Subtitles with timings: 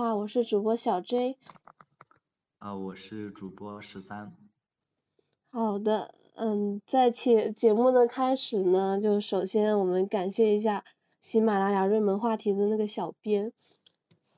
[0.00, 1.36] 话，我是主播小 J。
[2.58, 4.32] 啊，我是主播十三。
[5.50, 10.86] 好的，嗯，在节节目的开始呢，就首先我们感谢一下
[11.20, 13.52] 喜马拉雅热门话题的那个小编。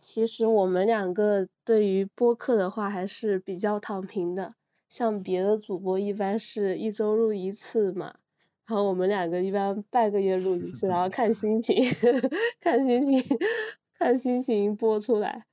[0.01, 4.56] 其实我们两个对于播客的话还是比较躺平的，
[4.89, 8.17] 像别的主播一般是一周录一次嘛，
[8.67, 11.77] 然后我们两个一般半个月录一次，然后看心情，
[12.59, 13.39] 看心情，
[13.97, 15.47] 看心情播出来。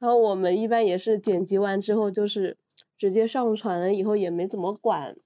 [0.00, 2.56] 然后我们一般也是剪辑完之后就是
[2.98, 5.16] 直接上传了，以后也没怎么管。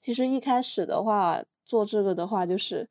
[0.00, 2.88] 其实一开始的话做这个的话就是，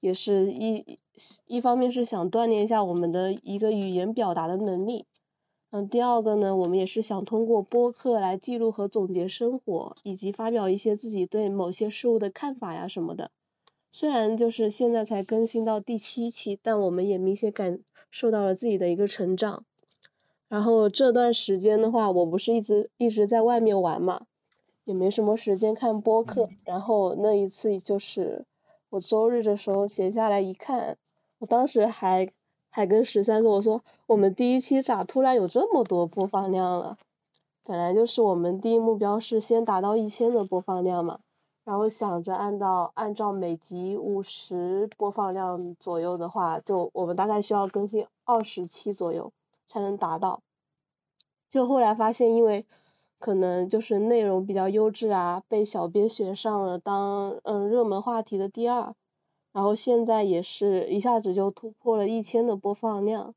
[0.00, 0.98] 也是一。
[1.46, 5.06] 一方面是想锻炼一下我们的一个语言表达的能力，
[5.70, 13.30] 嗯，第二个呢，我们也是想通过播客来记录和总结生活，以及发表一些自己对某些事物的看法呀什么的。
[13.90, 19.64] 虽然就是现在才更新到第七期，但我们也明显感受到了自己的一个成长。
[20.48, 24.26] 然后这段时间的话，我不是一直一直在外面玩嘛，
[24.84, 26.48] 也没什么时间看播客。
[26.64, 28.44] 然后那一次就是
[28.90, 30.96] 我周日的时候闲下来一看。
[31.38, 32.30] 我当时还
[32.70, 36.96] 还跟十三说，我说我们第一期咋突然有这么多播放量了？
[37.64, 41.18] 本来就是我们第一目标是先达到一千的播放量嘛，
[41.64, 49.32] 然后想着按照按照每集五十播放量左右的话，就我们大概需要更新二十期左右
[49.66, 50.42] 才能达到。
[51.48, 52.66] 就后来发现，因为
[53.18, 58.94] 可能就是内容比较优质啊，被小编选上了当嗯热门话题的第二。
[59.52, 63.34] 然后现在也是一下子就突破了一千的播放量，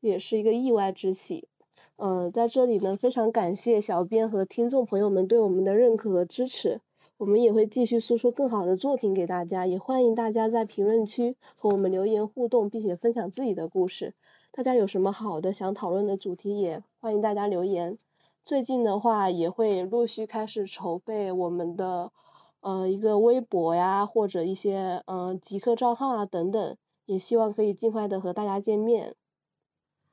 [0.00, 1.48] 也是一个意外之喜。
[1.96, 6.82] 嗯，在这里呢，非常感谢小编和听众朋友们对我们的认可和支持，
[7.16, 14.12] 我们也会继续输出更好的作品给大家，也欢迎大家在评论区和我们留言互动，并且分享自己的故事。
[14.56, 17.98] 大家有什么好的想讨论的主题，也欢迎大家留言。
[18.44, 22.12] 最近的话，也会陆续开始筹备我们的。
[22.60, 29.16] 呃，一个微博呀，或者一些嗯极客账号啊等等，也希望可以尽快的和大家见面。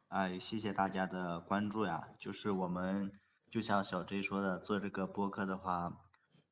[0.08, 2.08] 哎，谢谢大家的关注呀！
[2.18, 3.12] 就是我们
[3.52, 5.94] 就像小 J 说的，做这个播客的话，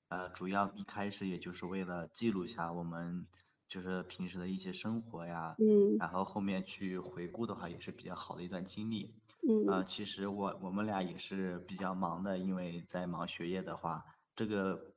[0.09, 3.25] 呃，主要一开始也就是为了记录下我们
[3.69, 5.55] 就是平时的一些生活呀。
[5.59, 5.95] 嗯。
[5.97, 9.15] 然后后面去回顾的话，也是比较好的一段经历。
[9.47, 9.65] 嗯。
[9.67, 14.03] 呃，其实我我们俩也是比较忙的，因为在忙学业的话，
[14.35, 14.93] 这个。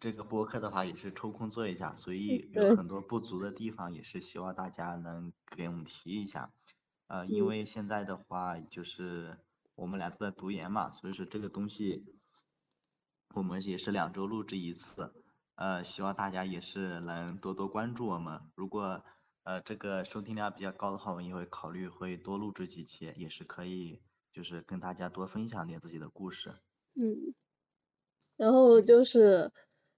[0.00, 6.50] 这个播客的话也是抽空做一下，所以有很多不足的地方，也是希望大家能给我们提一下。
[7.08, 9.36] 呃，因为现在的话就是
[9.74, 12.02] 我们俩都在读研嘛，所以说这个东西
[13.34, 15.12] 我们也是两周录制一次。
[15.60, 18.40] 呃，希望大家也是能多多关注我们。
[18.54, 19.04] 如果
[19.42, 24.00] 呃这个收听量比较高的话，我们也会考虑会多录制几期，也是可以
[24.32, 26.60] 就是跟大家多分享点自己的故事。
[26.96, 27.34] 嗯，
[28.36, 29.52] 然后就是。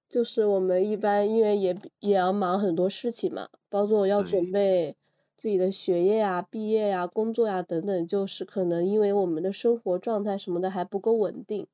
[0.08, 4.94] 就是我们一般因为也也要忙很多事情嘛，包括要准备
[5.38, 11.66] 自己的学业呀、毕业呀、工作呀等等，就是可能因为我们的生活状态什么的还不够稳定，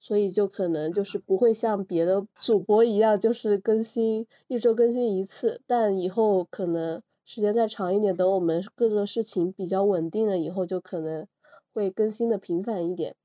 [0.00, 11.26] 所以就可能就是不会像别的主播一样，就是更新一周更新一次，但以后可能时间再长一点，等我们各个事情比较稳定了以后，就可能
[11.72, 13.16] 会更新的频繁一点。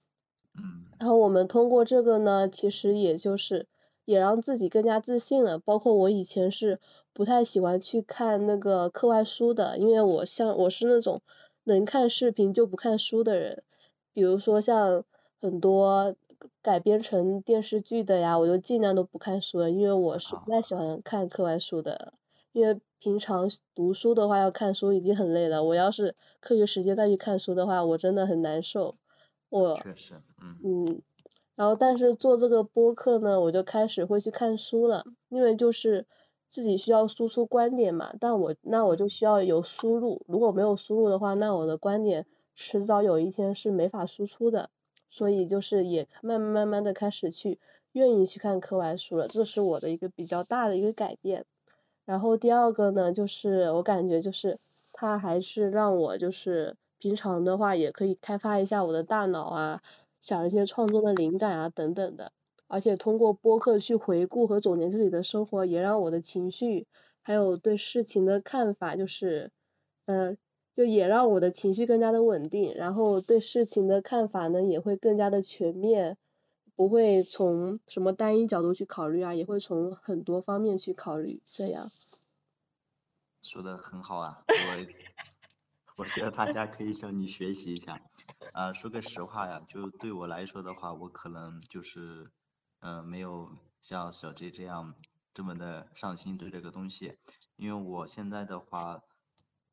[0.55, 0.85] 嗯。
[0.99, 3.67] 然后我们通过这个呢，其实也就是。
[4.03, 5.59] 也让自己更加自信了。
[5.59, 6.79] 包括我以前是
[7.13, 11.21] 不太喜欢去看那个课外书的，因为我像我是那种
[11.63, 13.63] 能看视频就不看书的人。
[14.11, 15.05] 比如说像
[15.39, 16.15] 很多
[16.61, 22.13] 改编成电视剧的呀，我就尽量都不看书了，因为我是不太喜欢看课外书的。
[22.51, 28.95] 因为平常读书的话要看书已经很累了，我要是课余时间再去看书的话，我真的很难受。
[29.49, 30.57] 我确实，嗯。
[30.63, 31.01] 嗯。
[31.55, 36.07] 然后，但是做这个播客呢，我就开始会去看书了，因为就是
[36.47, 42.25] 自己需要输出观点嘛，但我那我就需要有输入，如果没有输入的话，那我的观点
[42.55, 44.69] 迟早有一天是没法输出的，
[45.11, 47.59] 所以就是也慢慢慢慢的开始去
[47.91, 51.45] 愿意去看课外书了，这是我的一个比较大的一个改变。
[52.05, 54.57] 然后第二个呢，就是我感觉就是
[54.91, 59.83] 它还是让我就是平常的话也可以开发一下我的大脑啊。
[60.21, 62.31] 想一些创作的灵感啊等等的，
[62.67, 66.85] 而且通过播客去回顾和总结自己的生活，也让我的情绪
[67.23, 69.51] 还有对事情的看法，就是
[70.05, 70.37] 嗯，
[70.73, 76.17] 就也让我的情绪更加的稳定，然后对事情的看法呢也会更加的全面，
[76.75, 81.91] 不会从什么单一角度去考虑啊，也会从很多方面去考虑，这样。
[83.43, 84.85] 说的很好啊，我
[85.97, 87.99] 我觉得大家可以向你学习一下。
[88.53, 92.31] 啊，说个实话呀，就对我来说的话，我可能就是，
[92.79, 93.49] 嗯，没有
[93.81, 94.95] 像小 J 这样
[95.33, 97.17] 这么的上心对这个东西，
[97.55, 99.01] 因为我现在的话。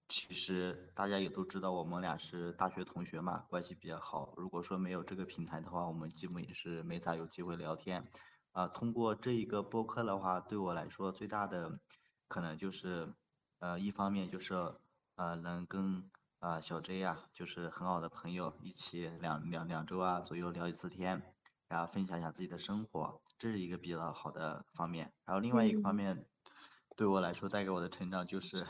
[0.08, 4.32] 其实大家也都知道，我们俩是大学同学嘛，关系比较好。
[4.38, 8.08] 如果说没有这个平台的话，我们基本也是没咋有机会聊天。
[8.52, 11.78] 啊，通过这一个播客的话，对我来说最大的
[12.26, 13.12] 可能就是，
[13.58, 14.54] 呃，一方面就是
[15.16, 21.22] 呃能跟啊小 J 呀，就是很好的朋友，一起两两两周啊左右聊一次天，
[21.68, 25.12] 然后分享一下自己的生活，这是一个比较好的方面。
[25.26, 26.24] 然后另外一个方面，
[26.96, 28.66] 对我来说带给我的成长就是。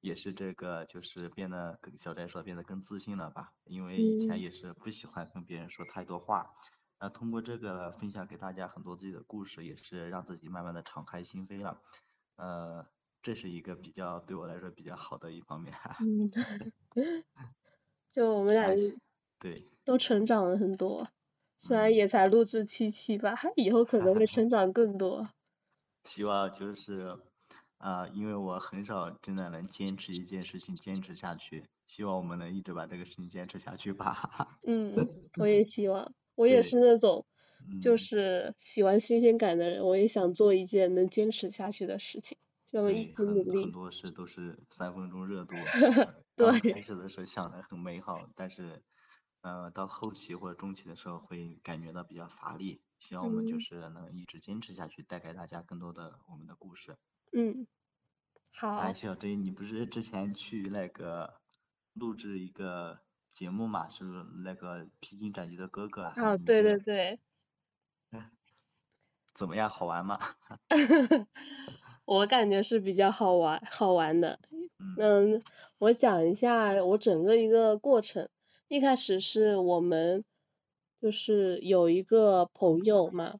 [0.00, 3.52] 也是这个，就是变得跟小翟说变得更自信了吧？
[3.64, 6.50] 因为以前也是不喜欢跟别人说太多话，
[6.98, 11.80] 那通过这个分享给大家很多自己的故事，也是让自己慢慢的敞开心扉了。
[12.36, 12.86] 呃，
[13.22, 15.74] 这是一个比较对我来说比较好的一方面。
[15.98, 16.30] 嗯，
[18.08, 18.68] 就我们俩
[19.38, 21.06] 对都成长了很多，
[21.58, 25.28] 虽然也才录制七期吧， 以后可能会成长更多。
[26.04, 27.29] 希望就是。
[27.80, 34.58] 啊，因为我很少真的能坚持一件事情坚持下去，希望我们能一直把这个事情坚持下去吧。
[34.68, 34.94] 嗯，
[35.38, 37.24] 我也希望，我也是那种，
[37.80, 42.36] 就是喜欢新鲜感的人，我也想做一件能坚持下去的事情，
[42.70, 43.62] 就一直努力。
[43.62, 45.54] 很多事都是三分钟热度。
[46.36, 46.74] 对。
[46.74, 48.82] 开始的时候想的很美好，但是，
[49.40, 52.82] 呃，到后期或者中期的时候会感觉到比较乏力。
[52.98, 56.98] 希望我们就是能一直坚持下去，带给大家更多的我们的故事。
[57.32, 57.66] 嗯，
[58.52, 58.76] 好。
[58.76, 61.34] 哎，小 J，你不是之前去那个
[61.94, 63.00] 录制一个
[63.30, 63.88] 节目嘛？
[63.88, 64.04] 是
[64.44, 66.02] 那个披荆斩棘的哥哥。
[66.02, 67.18] 啊，对对对。
[69.32, 69.70] 怎么样？
[69.70, 70.18] 好玩吗？
[72.04, 74.40] 我感觉是比较好玩，好玩的。
[74.98, 75.40] 嗯，
[75.78, 78.28] 我讲一下我整个一个过程。
[78.66, 80.24] 一开始是我们
[81.00, 83.38] 就是有一个朋友嘛，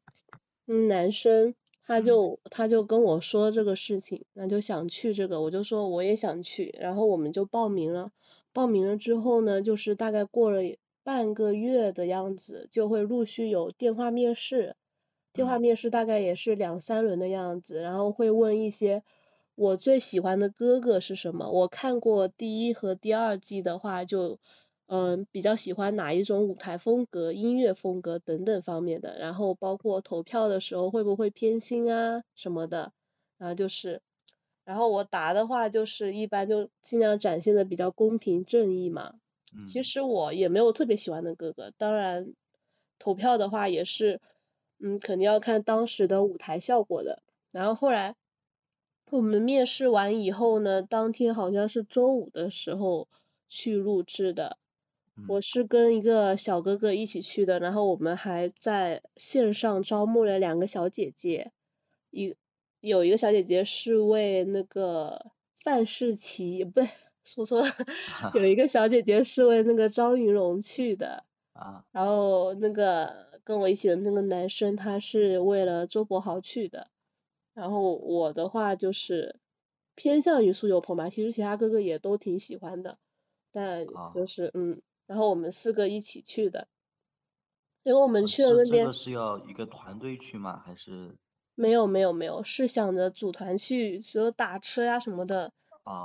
[0.67, 1.55] 嗯，男生。
[1.91, 8.13] 他就他就跟我说这个事情，那就想去这个，我就说我也想去，然后我们就报名了。
[8.53, 10.63] 报名了之后呢，就是大概过了
[11.03, 14.77] 半个月的样子，就会陆续有电话面试，
[15.33, 19.03] 电话面试大概也是两三轮的样子，然后会问一些
[19.57, 21.51] 我最喜欢的哥哥是什么。
[21.51, 24.39] 我看过第一和第二季的话就。
[24.93, 32.93] 嗯，比较喜欢哪一种舞台风格、音乐风格等等方面的，然后包括投票的时候会不会偏心啊什么的，
[33.39, 34.03] 然后就是，
[34.65, 39.15] 然后我答的话就是一般就尽量展现的比较公平正义嘛。
[39.65, 42.35] 其实我也没有特别喜欢的哥哥，当然
[42.99, 44.21] 投票的话也是，
[44.81, 47.23] 嗯，肯定要看当时的舞台效果的。
[47.53, 48.17] 然后后来
[49.09, 53.07] 我们面试完以后呢，当天好像是周五的时候
[53.49, 54.57] 去录制的。
[55.29, 61.53] 我是跟一个小哥哥一起去的，然后我们还在线上招募了两个小姐姐，
[62.11, 62.37] 一
[62.81, 66.89] 有一个小姐姐是为那个范世琦，不对，
[67.25, 67.69] 说错了，
[68.35, 76.89] 有一个小姐姐是为那个张云龙去的，啊，然后那个跟我一起的那个男生他是为了周柏豪去的，
[77.55, 79.37] 然后我的话就是
[79.95, 82.99] 偏向于苏有朋吧，其实其他哥哥也都挺喜欢的，
[83.53, 84.81] 但就是嗯。
[85.11, 86.69] 然后我们四个一起去的，
[87.83, 88.85] 因为我们去了那边。
[88.85, 90.63] 这个是要一个团队去吗？
[90.65, 91.17] 还是？
[91.57, 95.53] 没有没有没有，是想着组团去，就打车呀什么的，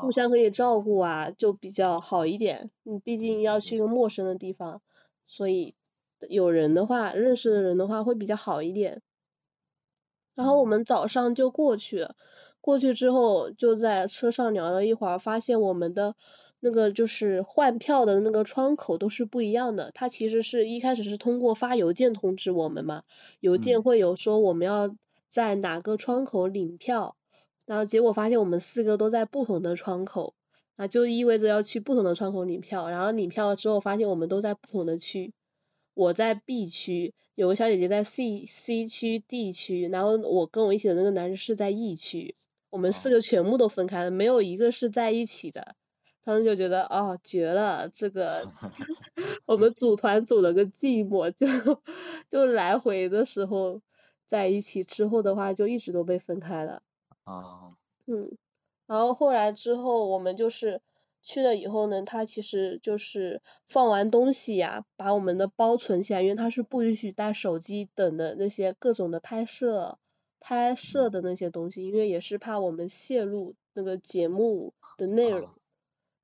[0.02, 2.72] 互相可以照顾啊，就比较好一点。
[2.82, 4.82] 你毕竟要去一个陌生的地方，
[5.28, 5.76] 所以
[6.28, 9.04] 有人的话，认识的人的话会比较好一点。
[10.34, 12.16] 然后我们早上就过去了，
[12.60, 16.16] 过去之后就在车上聊了一会儿，发现我们的。
[16.66, 23.04] 那个就是换票的那个窗口都是不一样的，它其实是一开始是通过发邮件通知我们嘛，
[23.40, 24.96] 邮件会有说我们要
[25.30, 27.18] 在哪个窗口领票，
[27.68, 30.34] 然后结果发现我们四个都在不同的窗口，
[30.76, 35.36] 那就意味着要去不同的窗口领票，然后领票了之后发现我们都在不同的区，
[35.94, 42.34] 我在 B 区，有个小姐姐在 C C 区 D 区，然后我跟我一起的那个男生是在 E 区，
[42.72, 45.76] 我们四个全部都分开了，没有一个是在一起的。
[46.26, 48.52] 他们就觉得哦绝了，这个
[49.46, 51.46] 我们组团组了个寂寞，就
[52.30, 53.82] 就来回的时候
[54.26, 56.82] 在一起，之后的话就一直都被分开了。
[57.26, 57.78] 啊。
[58.08, 58.36] 嗯，
[58.88, 60.82] 然后后来之后我们就是
[61.22, 70.00] 去了以后呢，他其实就是放完东西呀，把我们的包存起来，因为他是不允许带手机等的那些各种的拍摄
[70.40, 75.50] 拍摄的那些东西，因为也是怕我们泄露那个节目的内容。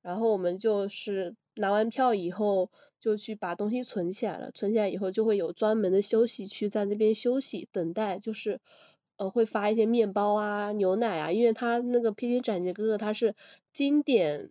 [0.02, 8.60] 然后我们就是拿完票以后，就去把东西存起来了，存起来以后就会有专门的休息区在那边休息等待，就是
[9.16, 13.34] 呃会发一些面包啊、牛奶啊，因为他那个披荆斩棘哥哥他是
[13.72, 14.50] 经典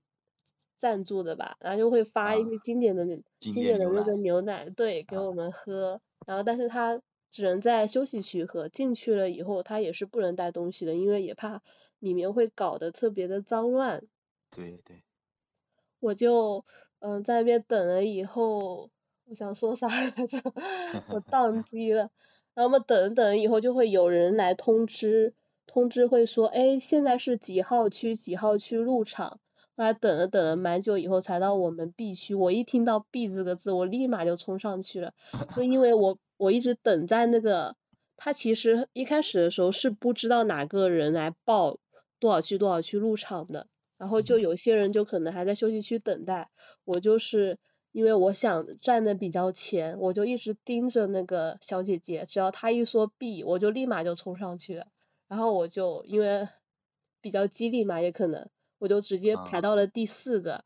[0.77, 3.05] 赞助的吧，然后就会发一些经典的
[3.50, 6.01] 经典的那个牛奶，对，给我们喝。
[6.25, 11.62] 然后但是他只能在休息区喝，进去了以后他也是不能带东西的，因为也怕
[12.00, 14.08] 里面会搞得特别的脏乱。
[14.51, 15.01] 对对。
[16.01, 16.65] 我就
[17.00, 18.89] 嗯在那边等了以后，
[19.25, 20.38] 我想说啥来着？
[21.10, 22.10] 我宕 机了。
[22.53, 25.34] 然后我们等等以后就会有人来通知，
[25.67, 29.39] 通知会说，哎，现在是几号区几号区入场。
[29.77, 35.13] 后来等了等了蛮久以后才到我们 B 区，我一听到 B 这个字，我立马就冲上去了。
[35.55, 37.77] 就因为我我一直等在那个，
[38.17, 41.77] 他其实一开始的时候是不知道哪个人来报
[42.20, 43.67] 多少区多少区入场的。
[44.01, 46.50] 然后就有些人就可能还在休息区等待，
[46.86, 47.60] 我就是
[47.91, 54.88] 因为我想站的比较前，我就一直盯着那个小姐姐，只要她一说 B，我就立马就冲上去了。
[55.27, 56.48] 然后我就因为
[57.22, 60.65] 比较激励嘛，也可能我就直接排到了第四个。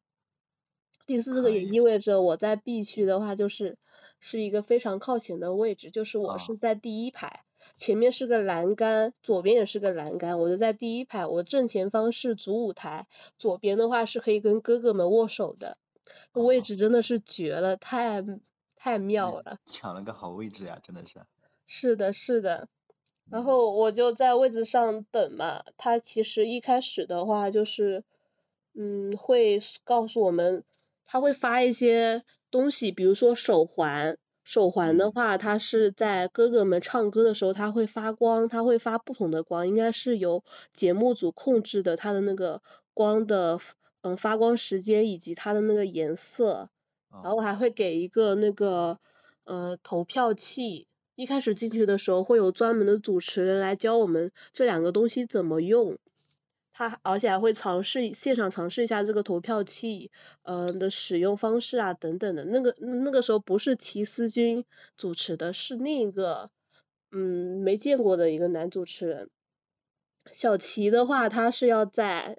[1.06, 3.77] 第四个也意味着我在 B 区的话就是
[4.22, 7.45] 是一个非常靠前的位置，就是我是在第一排。
[7.75, 11.25] 前面是个栏杆，左边也是个栏杆，我就在第一排。
[11.25, 13.07] 我正前方是主舞台，
[13.38, 15.77] 左边的话是可以跟哥哥们握手的，
[16.34, 18.24] 位置真的是绝了，太
[18.75, 19.60] 太妙了。
[19.65, 21.22] 抢了个好位置呀，真的是。
[21.65, 22.69] 是的，是的。
[23.29, 28.03] 然后我就在位置上等嘛，他其实一开始的话就是，
[28.74, 30.63] 嗯，会告诉我们，
[31.05, 34.17] 他会发一些东西，比如说手环。
[34.46, 42.62] 手环的话，它是在哥哥们唱歌的时候，它会发光，它会发不同的光，应该是由节目组控制的，它的那个
[42.94, 43.60] 光的
[44.02, 46.70] 嗯发光时间以及它的那个颜色，
[47.10, 49.00] 然后还会给一个那个
[49.46, 55.98] 呃投票器，一开始进去的时候会有专门的主持人来教我们这两个东西怎么用。
[56.77, 60.12] 他而且还会尝试现场尝试一下这个投票器，
[60.44, 62.44] 呃的使用方式啊等等的。
[62.44, 64.65] 那个那个时候不是齐思钧
[64.98, 66.50] 主持的，是另一个
[67.13, 69.29] 嗯没见过的一个男主持人。
[70.34, 72.38] 小齐的话，他是要在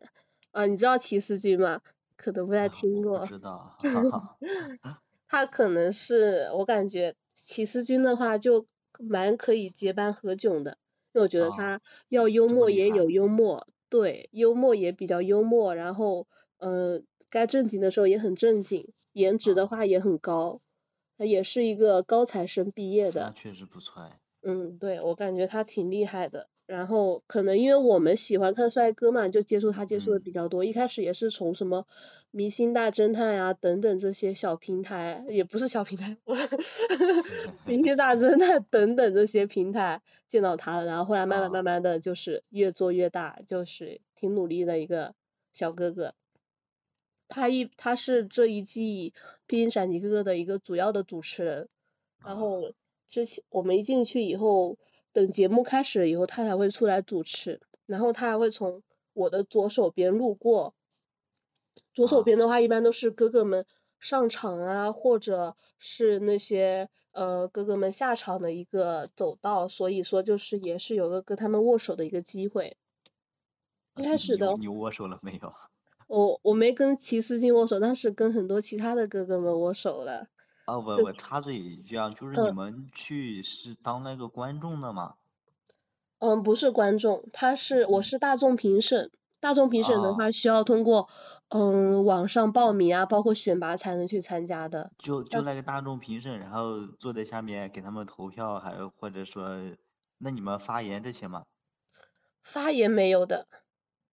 [0.50, 1.80] 啊，你知道齐思钧吗？
[2.18, 3.24] 可能不太听过。
[3.26, 3.78] 知道。
[5.28, 8.66] 他可能是我感觉齐思钧的话就
[8.98, 10.76] 蛮可以结伴何炅的，
[11.14, 13.66] 因为我觉得他要幽默也有幽默。
[13.90, 16.26] 对，幽默也比较幽默，然后，
[16.58, 20.60] 嗯，该正经的时候也很正经，颜值的话也很高，
[21.16, 23.26] 他也是一个高材生毕业的。
[23.26, 24.20] 那确实不错哎。
[24.42, 26.48] 嗯，对，我感觉他挺厉害的。
[26.66, 30.64] 然后可能因为我们喜欢看帅哥嘛，就接触他接触的比较多。
[30.64, 31.86] 一开始也是从什么
[32.32, 36.16] 明星大侦探呀等等这些小平台，也不是小平台，
[37.66, 40.86] 明星大侦探等等这些平台见到他了。
[40.86, 45.14] 然后后来慢慢慢慢的就是越做越大，就是挺努力的一个
[45.52, 46.14] 小哥哥。
[47.28, 49.14] 他一他是这一季
[49.46, 51.68] 《披荆斩棘哥哥》的一个主要的主持人。
[52.24, 52.72] 然后
[53.08, 54.76] 之前我们一进去以后。
[55.16, 58.82] 等节目开始了以后，他才会出来主持，然后他还会从
[59.14, 60.74] 我的左手边路过。
[61.94, 63.64] 左手边的话，一般都是哥哥们
[63.98, 72.76] 上场啊，或者是那些呃哥哥们下场的一个走道，所以说就是也是有个跟他们握手的一个机会。
[73.94, 75.50] 一开始的你握手了没有？
[76.08, 80.28] 我我没跟齐思鑫握手，但是跟很多其他的哥哥们握手了。
[80.66, 85.14] 啊，我我插嘴一句啊，就是你们去是当那个观众的吗？
[86.18, 91.08] 嗯，不是观众，他是我是大众评审，大众评审的话需要通过
[91.50, 94.90] 嗯网上报名啊，包括选拔才能去参加的。
[94.98, 99.60] 就就那个大众评审，然后坐在下面给他们投票，还有或者说，
[100.18, 101.44] 那你们发言这些吗？
[102.42, 103.46] 发言没有的。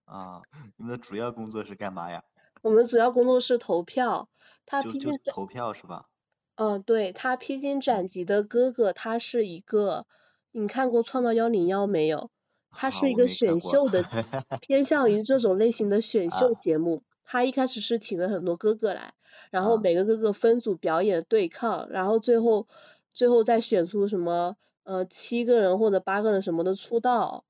[0.04, 0.42] 啊，
[0.76, 2.22] 你们的主要工作是干嘛呀？
[2.62, 4.28] 我们主要工作是投票，
[4.66, 6.06] 他就就投票是吧？
[6.56, 10.06] 嗯，对他披荆斩棘的哥哥，他是一个，
[10.52, 12.30] 你看过《创造幺零幺》没有？
[12.76, 14.02] 他是一个选秀的，
[14.60, 17.02] 偏向于这种类型的选秀节目。
[17.24, 19.14] 他一开始是请了很多哥哥来，
[19.50, 22.66] 然后每个哥哥分组表演对抗，然后最后
[23.10, 27.44] 最后再选出什么呃七个人或者八个人什么的出道，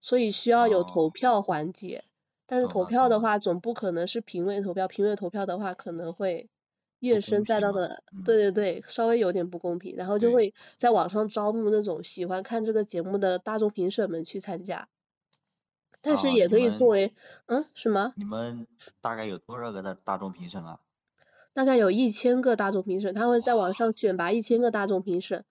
[0.00, 2.04] 所以需要有投票环节。
[2.46, 6.48] 但是投票的话，总不可能是评委投票，评委投票的话可能会
[7.00, 14.88] 怨声载道的，对对对，稍微有点不公平，然后就会在网上招募那种喜欢看这个节目的大众评审们去参加。
[16.00, 17.12] 但是也可以作为，
[17.46, 18.12] 嗯，什么？
[18.16, 18.68] 你们
[19.00, 20.78] 大概有多少个的大众评审啊？
[21.52, 25.44] 大概有一千个大众评审，他会在网上选拔一千个大众评审，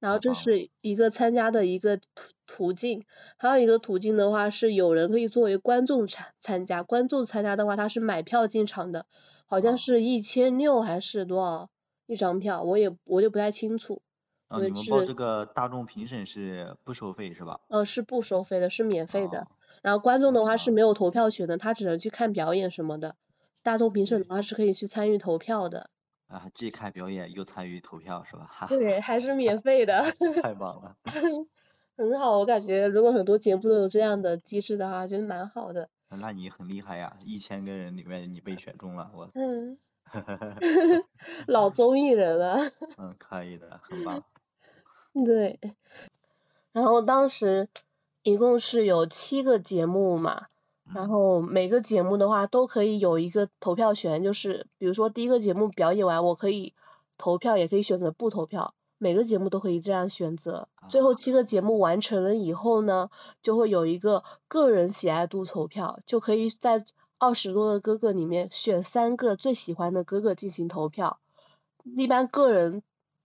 [0.00, 2.04] 然后这是一个参加的一个途
[2.46, 3.04] 途径。
[3.36, 9.06] 还有一个途径的话是有人可以作为观众参参加，观众参加的话他是买票进场的，
[9.52, 11.68] 好像是一千六还是多少
[12.06, 14.00] 一张票，我也我就不太清楚。
[14.48, 17.60] 啊，你们报这个大众评审是不收费是吧？
[17.68, 19.46] 嗯，是不收费的，是免费的。
[19.82, 23.14] 然后观众的话是没有投票权的，他只能去看表演什么的。
[23.62, 25.90] 大众评审的话是可以去参与投票的。
[26.28, 28.48] 啊，既看表演又参与投票是吧？
[28.70, 30.02] 对，还是免费的。
[30.42, 30.96] 太棒了。
[31.98, 35.90] 很好，我感觉如果很多节目都有这样的机制的话，觉得蛮好的。
[36.20, 39.30] 那你很厉害呀，一千个人里面你被选中了，我。
[39.34, 39.76] 嗯。
[41.46, 42.58] 老综艺人了。
[42.98, 44.22] 嗯，可以的，很棒。
[45.24, 45.58] 对。
[46.72, 47.68] 然后当时。
[48.24, 50.46] 一共是有七个节目嘛，
[50.94, 56.72] 然后每个节目的话都可以有一个投票权，就是比如说第一个节目表演完，我可以
[57.18, 60.68] 投票，也可以选择不投票，每个节目都可以这样选择。
[60.88, 63.10] 最后七个节目完成了以后呢，
[63.42, 66.84] 就会有一个个人喜爱度投票，就可以在
[67.18, 71.18] 二十多个哥哥里面选三个最喜欢的哥哥进行投票。
[71.96, 72.82] 一般个人。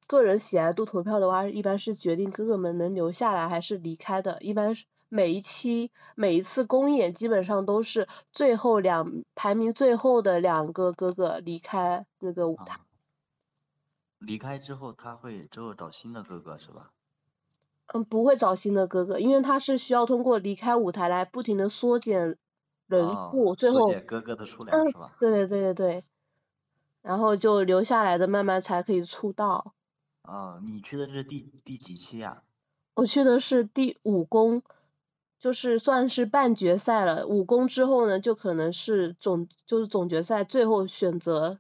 [0.09, 4.37] 个人喜爱度投票的话，一般是决定哥哥们能留下来还是离开的。
[4.39, 4.73] 一般
[5.09, 12.79] 每一期每一次公演基本上都是最后两排名最后的两个哥哥离开那个舞台。
[14.19, 16.91] 离开之后他会之后找新的哥哥是吧？
[17.93, 22.37] 嗯，不会找新的哥哥，因为他是需要通过离开舞台来不停的缩减
[22.87, 25.15] 人数，最后缩减哥哥的数量是吧？
[25.19, 26.03] 对对对对对。
[27.01, 29.73] 然后就留下来的慢慢才可以出道。
[30.23, 32.43] 啊，你去的是第第几期呀？
[32.95, 34.61] 我去的是第五公，
[35.39, 37.25] 就是算是半决赛了。
[37.25, 41.59] 五公之后呢，就可能是总就是总决赛最后选择，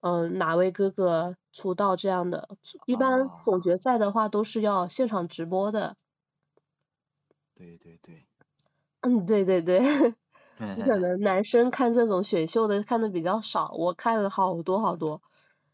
[0.00, 2.48] 嗯，哪位哥哥出道这样的。
[2.86, 5.96] 一般总决赛的话都是要现场直播的。
[7.54, 8.26] 对对对。
[9.00, 9.80] 嗯，对对对。
[10.76, 15.22] 你 可能男生看这种选秀的看的比较少，我看了好多好多。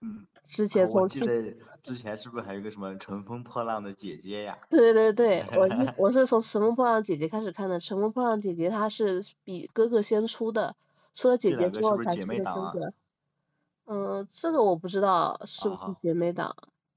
[0.01, 0.27] 嗯。
[0.45, 4.57] 之前从记得之前是不是还有个什么乘风破浪的姐姐呀？
[4.71, 10.77] 对对对，我 我是从乘风破浪姐姐开始看的，乘风破浪姐姐她是比哥哥先出的，
[11.15, 12.93] 出了姐姐之后才出的哥哥。
[13.87, 16.57] 嗯，这个我不知道是不是姐妹档，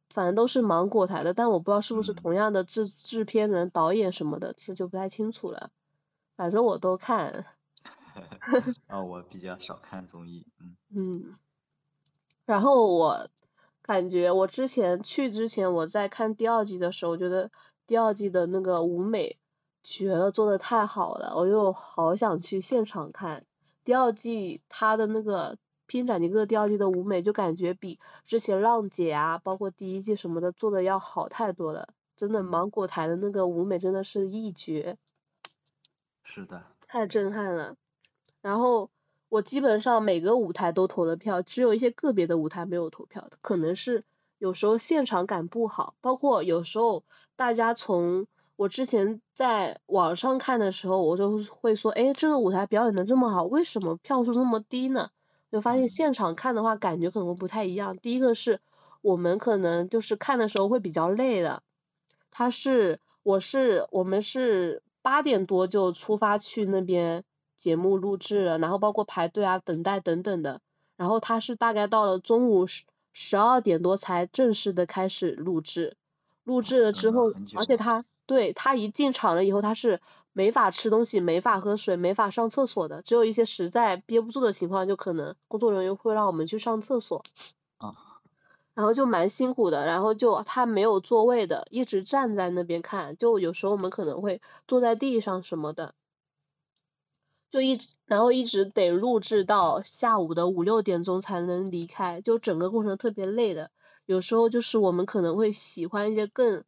[0.09, 5.71] 反正都是芒果台的，但我不知道是不是同样的制制片人、导演什么的，这就不太清楚了。
[6.35, 7.45] 反正我都看。
[8.87, 10.75] 啊，我比较少看综艺，嗯。
[10.93, 11.35] 嗯。
[12.45, 13.29] 然后我。
[13.81, 17.49] 感觉我之前去之前，我在看第二季的时候，我觉得
[17.87, 19.39] 第二季的那个舞美
[19.81, 23.47] 绝了，做的太好了，我就好想去现场看。
[23.83, 25.55] 第二季他的那个
[25.89, 31.89] 《拼斩尼哥》第二季的舞美，就感觉比之前浪姐啊，包括第一季什么的做的要好太多了。
[32.15, 34.97] 真的，芒果台的那个舞美真的是一绝。
[36.23, 36.63] 是的。
[36.87, 37.75] 太震撼了。
[38.41, 38.89] 然后。
[39.31, 44.03] 我基本上每个舞台都投了票，只有一些个别的舞台没有投票，可能是
[44.39, 47.03] 有时候现场感不好，包括有时候
[47.35, 48.25] 大家从
[48.55, 55.11] 我之前在网上看的时候，我就会说，哎，这个舞台表演的这么好，为什么票数那么低呢？
[55.51, 57.97] 就发现现场看的话，感觉可能不太一样。
[57.97, 58.59] 第一个是
[59.01, 61.63] 我们可能就是看的时候会比较累的，
[62.31, 67.23] 他是我是我们是八点多就出发去那边。
[67.59, 70.61] 节目录制了，然后包括排队啊、等待等等的，
[70.95, 75.97] 然后他是大概到了中午十十二点多才正式的开始录制，
[76.45, 80.01] 录制了之后，而且他对他一进场了以后，他是
[80.33, 87.23] 没法吃东西、没法喝水、没法上厕所的，只有一些实在憋不住的情况，就可能工作人员会让我们去上厕所。
[87.79, 87.95] 啊。
[88.75, 95.95] 然后就蛮辛苦的，然后就他没有座位的，一直站在那边看，就有时候我们可能会坐在地上什么的。
[97.49, 103.71] 就一，然后一直得录制到下午的五六点钟才能离开，就整个过程特别累的。
[104.05, 106.63] 有时候就是我们可能会喜欢一些更，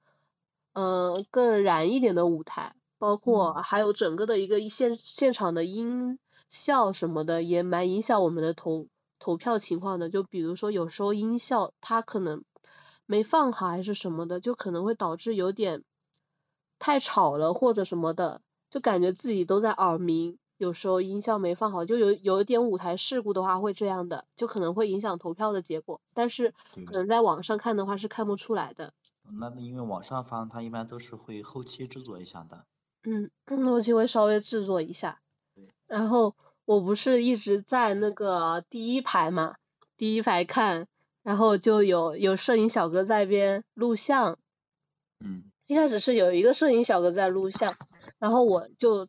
[0.74, 6.18] 嗯，更燃一点的舞台，包括还有整个的一个现现场的音
[6.50, 8.88] 效什么的，也蛮影响我们的投
[9.20, 10.10] 投票情况的。
[10.10, 12.44] 就比如说有时候音效它可能
[13.06, 15.84] 没放好还是什么的，就可能会导致有点
[16.80, 20.38] 太吵了或者什么的，就感觉自己都在耳鸣。
[20.58, 26.00] 有时候音效没放好，就有有一点舞台事故的话会这样的，就可能会影响投票的结果。
[26.14, 26.54] 但是
[26.86, 28.94] 可能在网上看的话是看不出来的。
[29.24, 32.66] 那因为网上发，它一般都是会后期制作一下的。
[33.04, 33.30] 嗯，
[33.66, 35.22] 后期会稍微制作一下。
[35.88, 39.56] 然后我不是一直在那个第一排嘛，
[39.98, 40.88] 第一排看，
[41.24, 44.38] 然后就有有摄影小哥在边录像。
[45.20, 45.44] 嗯。
[45.68, 47.76] 一开始是有一个摄影小哥在录像，
[48.20, 49.08] 然后我就。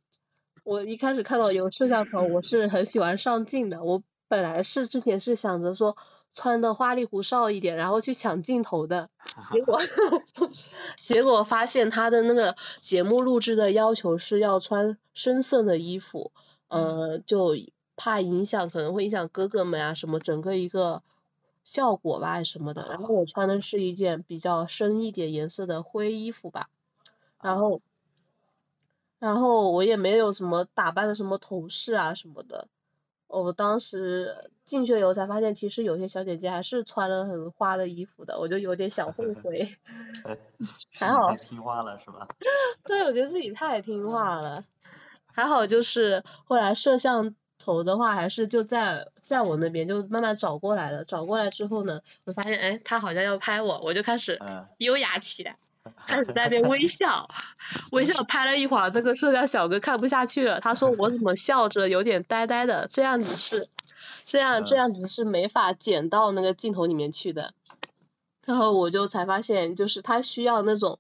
[0.65, 3.83] 我一开始看到有摄像头，我是很喜欢上镜的。
[3.83, 5.97] 我本来是之前是想着说
[6.35, 9.11] 穿的花里胡哨一点，然后去抢镜头的。
[9.53, 9.81] 结果
[11.03, 16.33] 结果发现他的那个节目录制的要求是要穿深色的衣服，
[16.69, 17.57] 呃，就
[17.97, 21.03] 怕影响，可能会影响哥哥们啊什么整个一个
[21.65, 22.87] 效果吧什么的。
[22.89, 26.69] 然后我穿的是一件比较深一点颜色的灰衣服吧，
[27.41, 27.81] 然后。
[29.19, 32.67] 然后我也没有什么打扮的什么头饰啊什么的，
[33.41, 39.77] 我当时进去以后才发现，其实有些小姐姐还是穿了很花的衣服的，我就有点小后悔。
[40.93, 41.31] 还好。
[41.31, 42.29] 太听话了是吧？
[42.85, 44.63] 对，我觉得自己太听话了。
[45.27, 51.05] 还好就是后来摄像头的话，还是就在在我那边，就慢慢找过来了。
[51.05, 54.39] 找过来之后呢，我发现哎，他好像要拍我，我就开始
[54.77, 55.57] 优雅起来。
[56.07, 57.29] 开始在那微笑，
[57.91, 63.67] 微笑拍了一会儿，那个摄像小哥看不下去了，他说我怎么笑着有点呆呆的，这样子是，
[64.25, 67.53] 这样这样子是没法剪到那个镜头里面去的。
[68.45, 70.99] 然后我就才发现，就是他需要那种，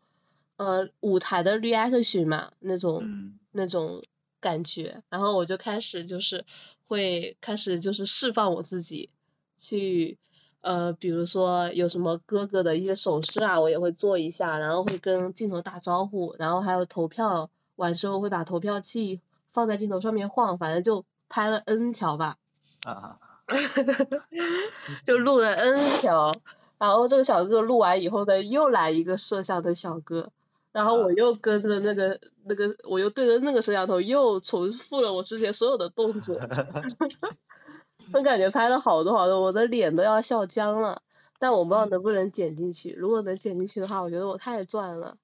[0.57, 4.03] 呃，舞台的 reaction 嘛，那种那种
[4.41, 5.03] 感觉。
[5.09, 6.45] 然后我就开始就是
[6.87, 9.11] 会开始就是释放我自己，
[9.57, 10.19] 去。
[10.63, 19.21] 呃，比如说有什么哥哥的一些手势啊，我也会做一下，然后会跟镜头打招呼，然后还有投票完之后会把投票器
[19.51, 22.39] 放在镜头上面晃，反正就拍了 N 条吧。
[22.85, 23.19] 啊。
[25.05, 26.33] 就录了 N 条，
[26.79, 30.31] 然后这个小哥哥录完以后呢，又来一个摄像的小哥，
[30.71, 36.39] 然后我又跟着那个那个，我又对着那个摄像头又重复了我之前所有的动作。
[38.13, 41.03] 我感觉拍了好多好多，我的脸都要笑僵了，
[41.39, 42.93] 但我不知道能不能剪进去。
[42.93, 45.17] 如果能剪进去的话，我觉得我太赚了。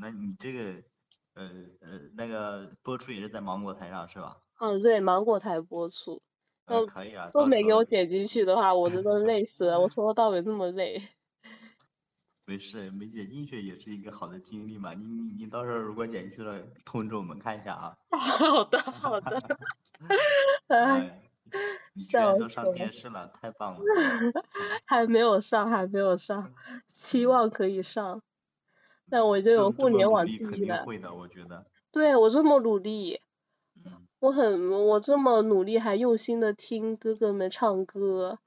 [0.00, 0.82] 那你这个，
[1.34, 4.38] 呃呃，那个播出也是在芒果台上是吧？
[4.60, 6.22] 嗯，对，芒果台播出。
[6.66, 7.30] 嗯，可以啊。
[7.34, 9.80] 都没给我剪进去的话，我真的 累死了。
[9.80, 11.02] 我从头到尾这么累。
[12.46, 14.94] 没事，没剪进去也是一个好的经历嘛。
[14.94, 17.96] 你你你到时候如果剪进去了，通知我们看一下啊。
[18.10, 19.38] 好 的好的。
[20.68, 21.20] 哎。
[21.96, 23.80] 笑都上电视了，太棒了！
[24.86, 26.52] 还没有上，还没有上，
[26.86, 28.22] 期望可以上。
[29.10, 30.84] 但我就有互联网第一的。
[30.84, 31.66] 会的，我觉得。
[31.92, 33.20] 对我这么努力，
[34.18, 38.38] 我很我这么努力，还用心的听哥哥们唱歌，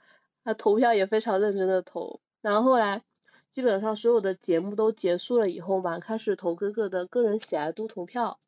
[0.43, 2.19] 啊投票也非常认真的投。
[2.41, 3.03] 然后后来
[3.51, 8.39] 基本上所有的节目都结束了以后嘛，开始投哥哥的个人喜爱度投票。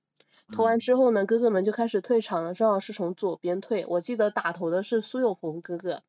[0.51, 3.85] 投完之后呢，哥哥们就开始退场了，正好是从左边退。
[3.87, 6.01] 我记得打头的是苏有朋哥哥，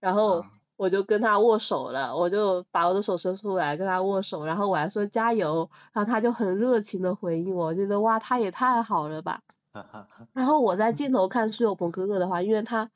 [0.00, 0.44] 然后
[0.76, 9.42] 我就跟他握手了，我就把我的手伸出来跟他握手，然后我还说加油，然后他就很热情的回应我，我觉得哇他也太好了吧。
[10.32, 12.90] 然后我在镜头看苏有朋哥哥的话，因为他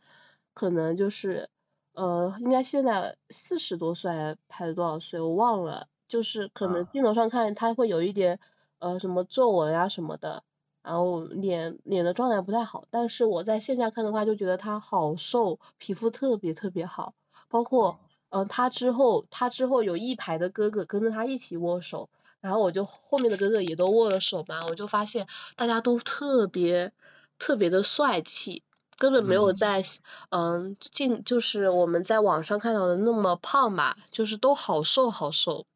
[0.54, 1.48] 可能就是
[1.94, 8.38] 呃应该现在四十多岁拍了多少岁我忘了，就是可能镜头上看他会有一点
[8.78, 10.44] 呃什么皱纹啊什么的。
[10.82, 17.14] 然后脸脸的状态不太好，但是我在线下看的话，就觉得他好瘦，皮肤特别特别好。
[17.48, 22.08] 包括嗯，他之后他之后有一排的哥哥跟着他一起握手，
[22.40, 26.92] 然后我就后面的哥哥也都握了手嘛，我就发现大家都特别
[27.38, 28.62] 特别的帅气，
[28.96, 29.82] 根本没有在
[30.30, 35.66] 嗯镜就是我们在网上看到的那么胖吧，就是都好瘦好瘦。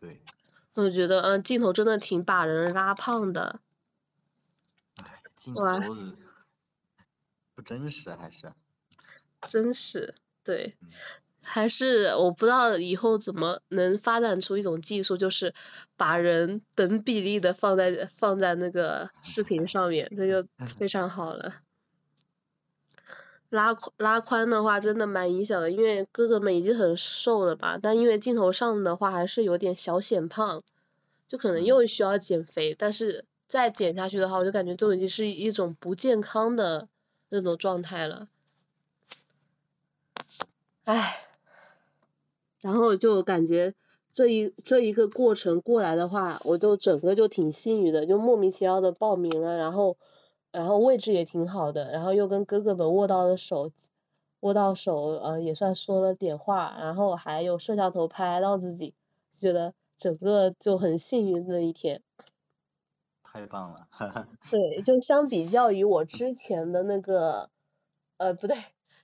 [0.00, 0.22] 对。
[0.74, 3.60] 我觉得嗯镜头真的挺把人拉胖的。
[5.38, 5.62] 镜头
[7.54, 8.52] 不真实还是？
[9.40, 10.76] 真实，对，
[11.44, 15.54] 还是我不知道以后怎么能发展出一种技术，就是
[15.96, 21.54] 把人等比例的放在放在那个视频上面，这就非常好了。
[23.50, 30.62] 拉宽拉宽的话真的蛮影响的，因为哥哥们已经很瘦了吧，但因为镜头上的话还是有点小显胖，
[31.26, 33.24] 就可能又需要减肥，但是。
[33.48, 36.86] 再减下去的话，我就感觉都已经是一种不健康的
[37.30, 38.28] 那种状态了，
[40.84, 41.16] 唉，
[42.60, 43.74] 然后就感觉
[44.12, 49.96] 这一这一个过程过来的话，我就整个就挺幸运的，就莫名其妙的报名了，然后
[50.52, 53.70] 然后位置也挺好的，然后又跟哥哥们握到了手，
[54.40, 58.92] 握到手，呃，也算说了点话，然后还有摄像头拍到自己，
[59.38, 62.02] 觉得整个就很幸运那一天。
[63.38, 63.86] 太棒了，
[64.50, 67.50] 对，就相比较于我之前的那个，
[68.16, 68.56] 呃，不对，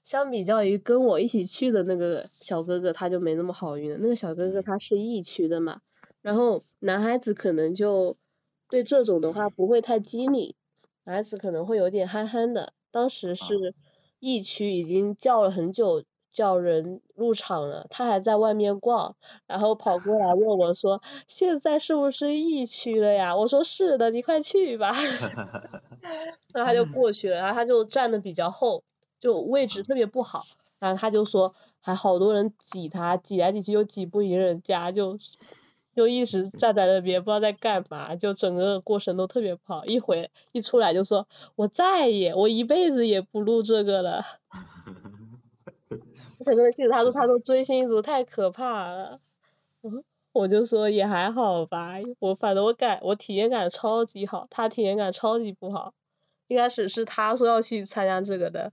[0.03, 3.99] 相比较于跟我一起去的那个小哥哥，他就没那么好运了。
[4.01, 5.83] 那个小哥哥他是疫区的嘛，
[6.21, 8.17] 然后男孩子可能就
[8.69, 10.57] 对这种的话不会太机灵。
[11.05, 13.75] 男孩子可能会有点憨憨的，当时是
[14.19, 16.03] 疫区已经叫了很久
[16.35, 19.15] 叫人入场了，他还在外面逛，
[19.47, 23.37] 然后跑过来问我说现在是不是疫区了呀？
[23.37, 24.93] 我说是的，你快去吧。
[26.53, 28.83] 那他就 过去了，然后他就站的比较后，
[29.21, 30.43] 就位置特别不好，
[30.81, 35.17] 然后他就说还好多人挤他，挤来挤去又挤不赢人家，就。
[35.97, 39.85] 就一直站在那边，不知道在干嘛，就整个过程都特别不好。
[39.85, 44.25] 一回一出来就说，我再也，我一辈子也不录这个了。
[46.45, 49.21] 我可能记得他说，他说追星族太可怕了。
[49.83, 55.95] 嗯我就说也还好吧，我反正我感我体验感超级好，他体验感超级不好。
[56.49, 58.73] 一开始是他说要去参加这个的，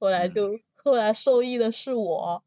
[0.00, 2.42] 后来就后来受益的是我。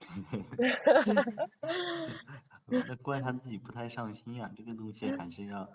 [2.68, 5.70] 那怪他自己不太上心呀，这个东西还是要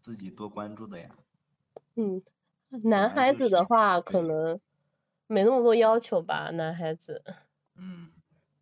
[0.00, 1.10] 自己多关注的呀。
[1.94, 2.22] 嗯，
[2.84, 4.60] 男孩子的话可能
[5.26, 7.22] 没那么多要求吧，男孩子。
[7.78, 8.08] 嗯。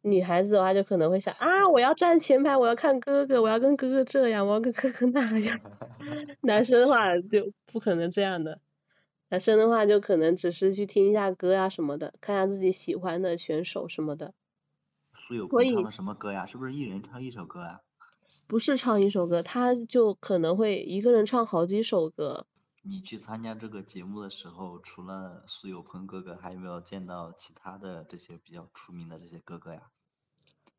[0.02, 5.58] 女孩子的话就可能会想啊，我要站前排，我要看哥哥，我要跟哥哥这样，我要跟哥哥那样。
[6.42, 8.58] 男生的话就不可能这样的，
[9.30, 14.34] 男生的话就可能只是去听一下歌呀什么的，看下自己喜欢的选手什么的。
[15.26, 16.44] 苏有朋唱的什么歌呀？
[16.44, 17.80] 是不是一人唱一首歌呀？
[18.46, 22.46] 不是唱一首歌，他就可能会一个人唱好几首歌。
[22.86, 29.80] 你去参加这个节目的时候，除了苏有朋哥哥，还有没有见到其他的这些比较出名的这些哥哥呀？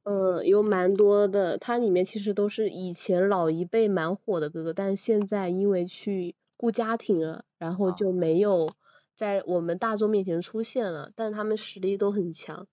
[0.03, 8.69] 嗯，有蛮多的，它里面其实都是以前老一辈蛮火的哥哥，但现在因为去顾家庭了，然后就没有
[9.15, 12.67] 在我们大众面前出现了，但他们实力都很强。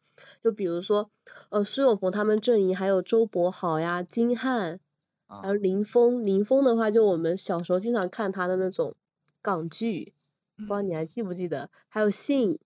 [0.44, 1.10] 就比如说，
[1.48, 4.78] 呃，苏有朋他们阵营还有周柏豪呀、金瀚，
[5.26, 6.26] 还有林峰。
[6.26, 8.94] 林峰的话，就我们小时候经常看他的那种
[9.42, 10.14] 港剧，
[10.56, 11.68] 不知道你还记不记得？
[11.88, 12.58] 还有信、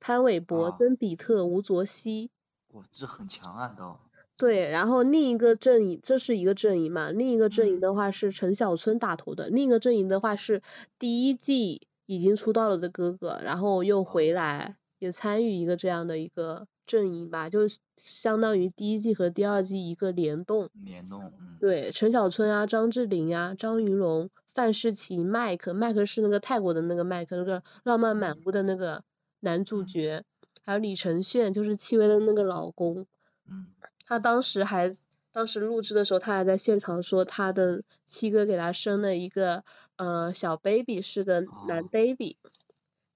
[0.00, 2.30] 潘玮柏、曾比特、吴卓羲。
[2.72, 3.96] 哇，这很强啊都。
[4.36, 7.10] 对，然后另一个阵营，这是一个阵营嘛？
[7.10, 10.60] 另一个阵营的话是陈小春打头的，另一个阵营的话是
[10.98, 16.66] 第一季已经出道了的哥哥，然后又回来也参与一个这样的一个。
[16.86, 17.60] 阵营吧，就
[17.96, 20.68] 相当于第一季和第二季一个联动。
[20.74, 21.56] 联动，嗯。
[21.58, 29.04] 对，陈小春啊，张智霖啊，张云龙，范世琦，麦克，麦克是那个泰国的那个麦克，那个浪漫满屋的那个
[29.40, 30.24] 男主角，
[30.64, 33.06] 还有李承铉，就是戚薇的那个老公。
[33.48, 33.66] 嗯。
[34.06, 34.94] 他当时还，
[35.32, 39.64] 当时录制的时候，他还在现场说他的七哥给他生了一个
[39.96, 42.36] 呃小 baby，是个男 baby，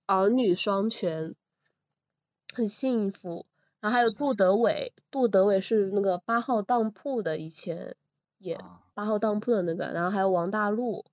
[0.07, 1.35] 儿女双全，
[2.55, 3.45] 很幸福。
[3.81, 7.95] 然后还有杜德伟，杜德伟是那个八号当铺的，以前
[8.39, 8.59] 演
[8.95, 11.05] 八号当铺的那个，然后还有王大陆，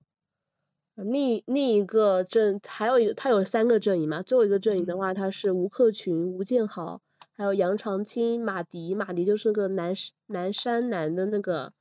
[0.96, 7.02] 另另一个阵还有一个他有三个阵营嘛，最后一个阵营的话他是吴克群、吴建豪，
[7.34, 9.94] 还有杨长青、马迪，马迪就是个南
[10.26, 11.74] 南山南的那个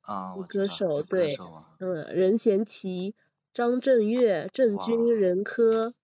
[0.00, 1.36] 啊歌手，对，
[1.78, 3.14] 嗯，任贤齐、
[3.52, 5.94] 张震岳、郑钧、任科。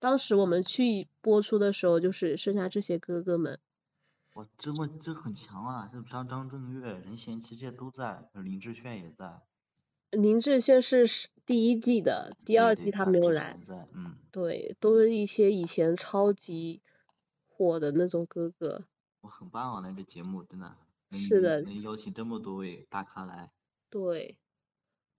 [0.00, 3.58] 当时我们去播出的时候，就是剩下这些哥哥们。
[4.34, 5.88] 哇，这么这很强啊！
[5.92, 9.42] 像张张震岳、任贤齐这些都在，林志炫也在。
[10.10, 11.06] 林志炫是
[11.44, 13.58] 第一季的，第二季他没有来。
[13.94, 14.16] 嗯。
[14.30, 16.82] 对，都是一些以前超级
[17.48, 18.84] 火的那种哥哥。
[19.20, 20.76] 我很棒啊，那个节目真的。
[21.10, 21.62] 是的。
[21.62, 23.50] 能邀请这么多位大咖来。
[23.90, 24.36] 对。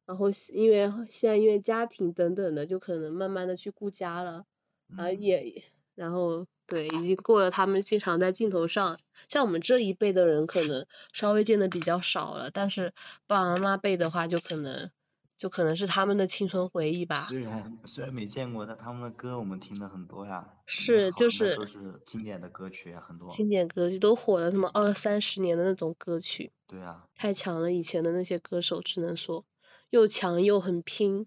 [0.05, 4.45] 然后因为现在因为家庭等等的，就可能慢慢的去顾家了。
[4.87, 12.93] 然后也，然后对，已经过了他们经常在镜头上，像我们这一辈的人可能稍微见的比较少了，但是
[13.25, 14.91] 爸爸妈妈辈的话就可能，
[15.35, 17.25] 就可能是他们的青春回忆吧。
[17.27, 20.47] 虽然虽然没见过，但他们的歌我们听的很多呀。
[20.67, 21.55] 是就是。
[21.55, 23.27] 都是经典的歌曲啊，很多。
[23.29, 26.51] 经典歌曲都火了，什么二三十年的那种歌曲。
[26.67, 27.05] 对啊。
[27.15, 29.43] 太强了，以前的那些歌手只能说，
[29.89, 31.25] 又强又很拼。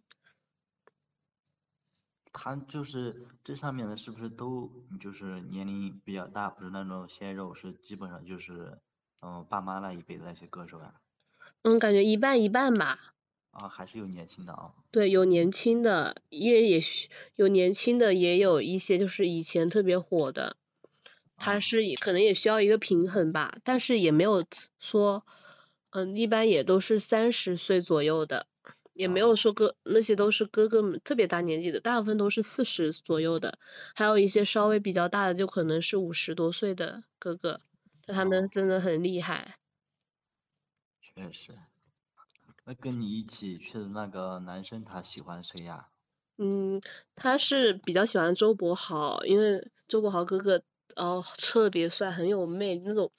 [2.32, 8.78] 他就是这上面的，是不是都就是年龄比较大，不是那种鲜肉，是基本上就是
[9.20, 10.94] 嗯爸妈那一辈的那些歌手呀？
[11.62, 13.14] 嗯，感觉一半一半吧。
[13.50, 14.72] 啊，还是有年轻的啊。
[14.90, 20.56] 对，有年轻的，因为也需有年轻的，也有一些就是以前特别火的，
[21.36, 24.44] 他是可能也需要一个平衡吧，但是也没有
[24.78, 25.26] 说，
[25.90, 28.46] 嗯，一般也都是三十岁左右的，
[28.92, 33.58] 也没有说哥那些都是哥哥们特别大年纪的，大部分都是四十左右的，
[33.94, 37.60] 还有一些稍微比较大的，就可能是五十多岁的哥哥，
[38.06, 39.56] 但他们真的很厉害。
[41.00, 41.58] 确实。
[42.64, 45.88] 那跟你一起去的那个男生他喜欢谁呀？
[46.38, 46.80] 嗯，
[47.16, 50.62] 他是比较喜欢周柏豪，因为周柏豪哥哥
[50.94, 53.10] 哦特别帅，很有魅力，那种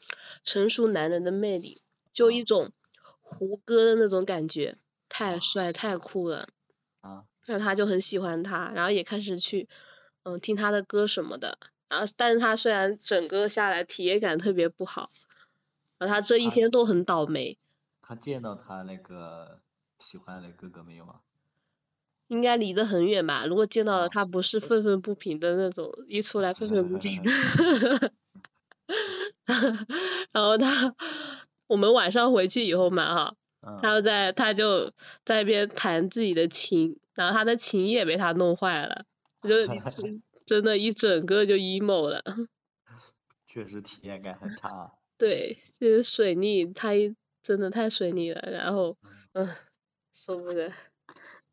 [0.45, 1.81] 成熟男人的魅力，
[2.13, 2.71] 就一种
[3.19, 4.77] 胡歌的那种感觉，
[5.13, 6.49] 太帅太酷了。
[7.01, 7.25] 啊。
[7.45, 9.67] 然后他就很喜欢他，然后也开始去
[10.23, 15.09] 嗯听他的歌什么的，然后但是他虽然整个下来体验感特别不好，
[15.97, 17.57] 然后他这一天都很倒霉。
[18.01, 19.59] 他见到他那个
[19.99, 21.19] 喜欢的哥哥没有啊？
[22.27, 23.45] 应该离得很远吧。
[23.45, 27.21] 如果见到了，他不是愤愤不平的那种，一出来愤愤不平。
[30.33, 30.95] 然后他，
[31.67, 33.35] 我们晚上回去以后嘛哈，
[33.81, 34.91] 他在他就
[35.25, 39.05] 在一边弹自己的琴，然后他的琴也被他弄坏了，
[39.41, 39.49] 就
[40.45, 42.23] 真的，一整个就 emo 了。
[43.47, 44.91] 确实体验感很差。
[45.17, 47.15] 对，就是水逆，他一。
[47.43, 48.95] 真的太水逆了，然后，
[49.33, 49.45] 嗯，
[50.13, 50.71] 受不了，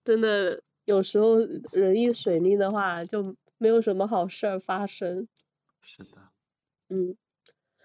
[0.04, 1.34] 真的有时候
[1.72, 5.26] 人一水逆的话，就没有什么好事儿发生。
[5.82, 6.30] 是的。
[6.90, 7.16] 嗯，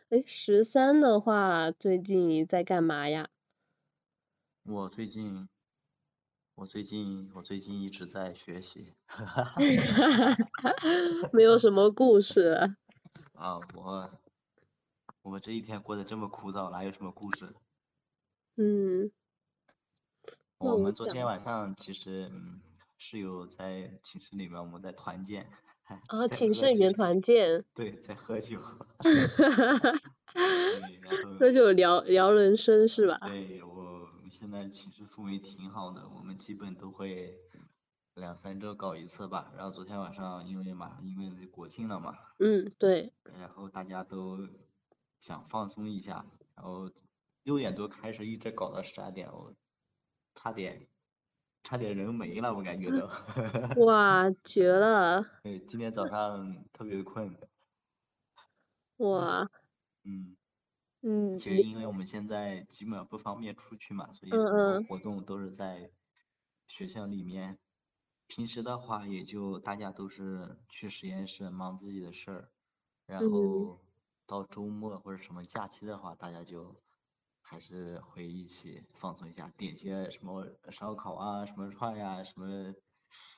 [0.10, 3.30] 哎，十三的话，最近在干嘛呀？
[4.68, 5.48] 我最近，
[6.56, 8.94] 我最近，我最近一直在学习。
[9.06, 9.56] 哈哈哈。
[11.32, 12.76] 没有什么故事。
[13.34, 14.10] 啊，我，
[15.22, 17.54] 我这一天过得这么枯燥，哪有什么故事？
[18.58, 19.12] 嗯，
[20.58, 22.60] 我们昨天晚上其实嗯
[22.98, 25.48] 室友在寝室里面我们在团建，
[26.08, 28.76] 啊， 寝室里面团建，对，在喝酒， 哈
[29.38, 30.00] 哈哈哈哈，
[31.38, 33.20] 喝酒聊聊人生是吧？
[33.28, 33.75] 对，我
[34.38, 37.40] 现在寝室氛围挺好的，我们基本都会
[38.16, 39.54] 两三周搞一次吧。
[39.56, 44.46] 然后昨天晚上因为马上因为国庆了嘛，嗯，对，然后大家都
[45.22, 46.92] 想放松一下，然后。
[47.44, 49.54] 六点多开始，一直搞到十二点，我
[50.34, 50.88] 差点
[51.62, 53.86] 差点人没了，我感觉都。
[53.86, 55.24] 哇，绝了！
[55.44, 57.38] 对，今天早上特别困。
[58.98, 59.48] 哇。
[60.06, 60.36] 嗯。
[61.06, 61.38] 嗯。
[61.38, 65.92] 其实因为我们现在基本上不方便出去嘛，所以很多活动都是在
[66.68, 67.60] 学校里面。
[68.28, 72.50] 平时的话，也就大家都是去实验室忙自己的事儿，
[73.06, 73.80] 然后
[74.26, 76.82] 到周末或者什么假期的话，大家就。
[77.48, 82.74] 还是会一起放松一下，点些什么烧烤啊，什么串呀，什么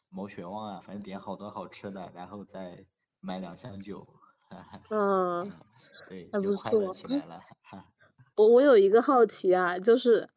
[0.08, 2.86] 毛血旺啊，反正点好多好吃的，然后再
[3.20, 4.17] 买两箱酒。
[4.90, 5.52] 嗯，
[6.10, 6.92] 对，还不错。
[6.94, 7.42] 起来了。
[8.36, 10.30] 我我有一个好奇啊，就是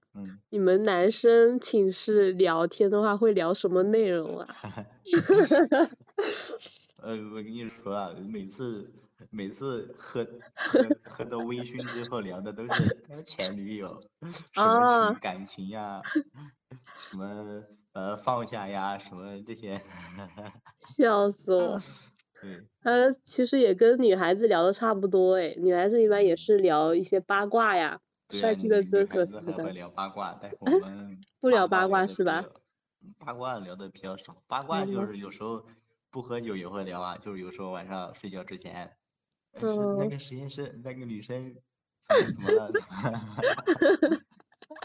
[0.51, 4.57] 你们男生寝室聊天的话会聊什么内容啊？
[7.03, 8.93] 呃，我跟你说啊，每次。
[9.29, 14.01] 每次喝喝喝到微醺之后聊的都是前女友，
[14.55, 16.01] 什么情感情呀，
[17.11, 19.79] 什么呃放下呀，什么这些。
[20.81, 21.79] 笑死我。
[22.41, 22.63] 对。
[22.83, 28.01] 呃，其实也跟女孩子聊的差不多哎，女孩子一般也是聊一些八卦呀，
[28.31, 29.71] 帅气的哥哥什么的。
[29.73, 32.45] 聊八卦，但是我们 不聊八卦是吧？
[33.19, 35.65] 八卦聊的比较少，八卦就是有时候
[36.11, 38.97] 不喝酒也会聊啊，就是有时候晚上睡觉之前。
[39.53, 41.57] 嗯，那个实验室那个女生
[42.03, 42.71] 怎么了？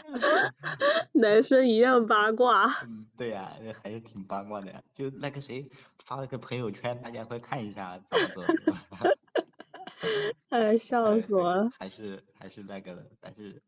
[1.12, 2.66] 男生一样八卦。
[2.84, 4.82] 嗯，对呀，还是挺八卦的呀。
[4.94, 5.68] 就那个谁
[6.04, 8.78] 发了个朋友圈，大家快看一下，怎么怎么。
[10.50, 11.70] 哎，笑死我了。
[11.78, 13.62] 还是还是那个的，但是，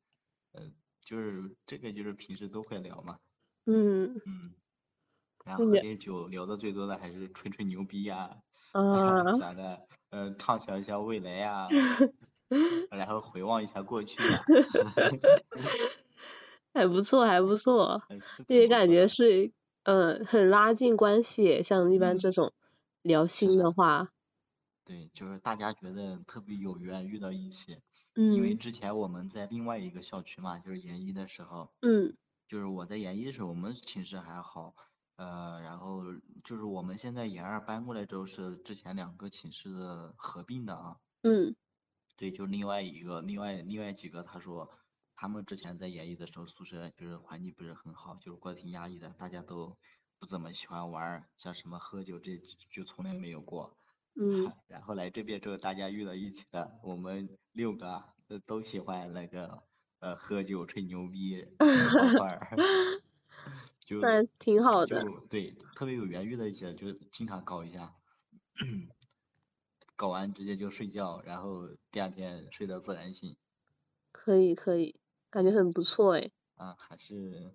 [0.52, 0.62] 呃，
[1.04, 3.18] 就是这个就是平时都会聊嘛。
[3.66, 4.20] 嗯。
[4.26, 4.52] 嗯。
[5.44, 8.36] 然后喝点酒，聊的最多的还是吹吹牛逼呀。
[8.72, 9.36] 啊。
[9.38, 9.86] 啥的。
[10.10, 11.68] 嗯，畅想一下未来呀，
[12.90, 14.42] 然后回望一下过去呀，
[16.74, 18.02] 还不错，还不错，
[18.46, 19.52] 也感觉是，
[19.84, 22.52] 嗯，很拉近关系，像一般这种
[23.02, 24.10] 聊心的话。
[24.86, 27.82] 对，就是大家觉得特别有缘遇到一起，
[28.16, 32.16] 嗯，因为之前我们在另外一个校区嘛，就是研一的时候，嗯，
[32.48, 34.74] 就是我在研一的时候，我们寝室还好。
[35.16, 36.02] 呃，然后
[36.44, 40.98] 就是我们现在研二搬过来之后，是之前两个寝室的合并的啊。
[41.24, 41.54] 嗯。
[42.18, 44.68] 对，就另外一个，另外另外几个，他说
[45.20, 49.76] 他们之前在演艺的时候，宿舍就是环境不是很好，就是过得挺压抑的，大家都
[50.16, 52.40] 不怎么喜欢玩儿，像什么喝酒这
[52.70, 53.76] 就从来没有过。
[54.14, 54.52] 嗯。
[54.68, 58.04] 然后来这边之后，大家遇到一起了，我们六个
[58.46, 59.64] 都喜欢那个
[59.98, 62.56] 呃喝酒吹牛逼， 一块儿。
[63.80, 64.00] 就
[64.38, 65.02] 挺好的。
[65.02, 67.92] 就对，特别有缘遇到一些，就经常搞一下。
[69.96, 73.36] 搞完直接就睡觉，然后第二天睡到自然醒。
[74.12, 74.94] 可以可以，
[75.32, 76.30] 感觉很不错哎。
[76.58, 77.54] 啊，还是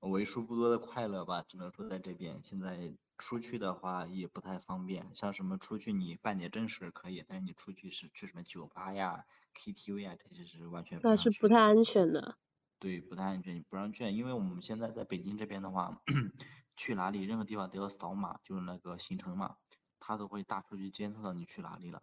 [0.00, 2.42] 为数不多的快乐吧，只能说在这边。
[2.42, 11.00] 现在出去的话也不太方便，像什么出去你办点正事可以，但是你出去是去什么酒吧呀、KTV 呀，这些是完全。
[11.02, 12.36] 那是不太安全的。
[12.82, 16.00] 对，不太安全，不让去，因为我们现在在北京这边的话，
[16.78, 19.56] 去哪里任何地方都要扫码，就是那个行程码。
[20.02, 22.02] 他都会大数据监测到你去哪里了，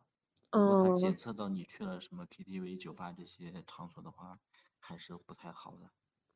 [0.55, 4.39] 如果他检测到你去了什么 KTV、酒吧这些场所的话，
[4.79, 5.89] 还是不太好的。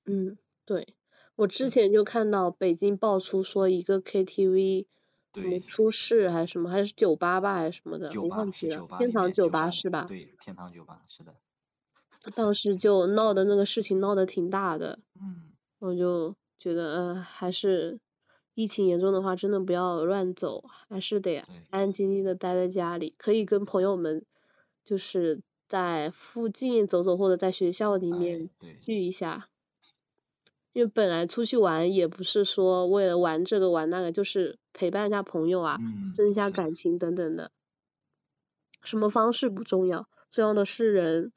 [0.06, 0.96] 嗯，对，
[1.36, 4.86] 我之前就看到北京爆出说一个 KTV，
[5.34, 8.88] 什么出事还是什么，还是酒吧吧还是什么的，我忘记了。
[8.98, 10.06] 天堂酒吧是吧？
[10.08, 11.36] 对，天堂酒吧是的。
[12.36, 15.00] 当时就闹的那个事情闹得挺大的。
[15.20, 15.52] 嗯。
[15.80, 18.00] 我就觉得，嗯，还是。
[18.54, 23.16] 疫情严重的话，真的不要乱走，还是得安安静静的待在家里。
[23.18, 24.26] 可以跟朋友们，
[24.84, 28.50] 就是在附近走走，或者在学校里面
[28.82, 29.48] 聚一下。
[30.74, 35.78] 因为本来出去玩也不是说为了玩这个玩那个，就是陪伴一下朋友啊，
[36.14, 37.52] 增加感情等等的。
[38.84, 41.32] 什么方式不重要，重要的是人。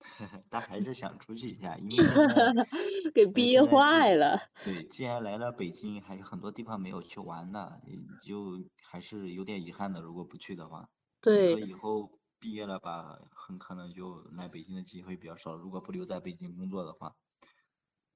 [0.50, 1.90] 他还是想出去一下，因为
[3.12, 4.38] 给憋坏了。
[4.64, 7.72] 对，既然来了北京，还有很多地方没有去玩呢，
[8.22, 10.00] 就还是有点遗憾的。
[10.00, 10.88] 如果不去的话，
[11.20, 11.50] 对。
[11.50, 12.10] 说以后
[12.40, 15.54] 毕业了吧，很可能就来北京的机会比较少。
[15.54, 17.16] 如果不留在北京工作的话，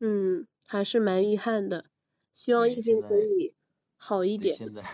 [0.01, 1.87] 嗯，还是蛮遗憾的。
[2.33, 3.55] 希望疫情可以
[3.97, 4.55] 好一点。
[4.55, 4.85] 现在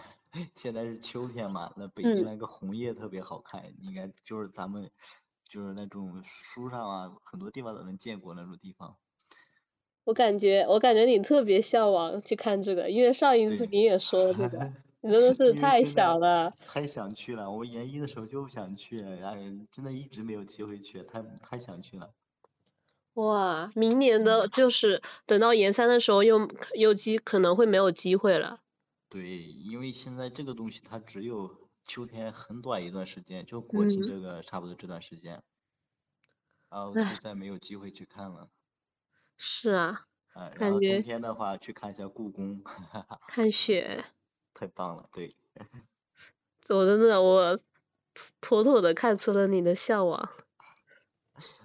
[0.55, 4.91] 现在是秋天嘛，那北京那个红叶特别好看，应该就是咱们。
[5.51, 8.99] 就是那种书上啊，很多地方都能见过那种地方。
[10.05, 16.53] 我感觉，我感觉你特别向往去看这个，因为上一次你也说这个， 你真的是太想了。
[16.67, 19.37] 太想去了，我研一的时候就想去，哎，
[19.71, 22.13] 真的一直没有机会去，太太想去了。
[23.15, 28.61] 哇，明年的就是等到研三的时候，又又机可能会没有机会了。
[29.09, 31.69] 对，因为现在这个东西它只有。
[31.89, 35.43] 秋天很短一段时间，就国庆这个差不多这段时间，
[36.69, 38.51] 然后就再没有机会去看了。
[39.39, 40.03] 是啊。
[40.35, 42.63] 啊，然后冬天的话去看一下故宫。
[43.27, 44.05] 看雪。
[44.59, 45.37] 太棒了，对。
[46.71, 47.59] 我真的，我
[48.41, 50.29] 妥妥的看出了你的向往，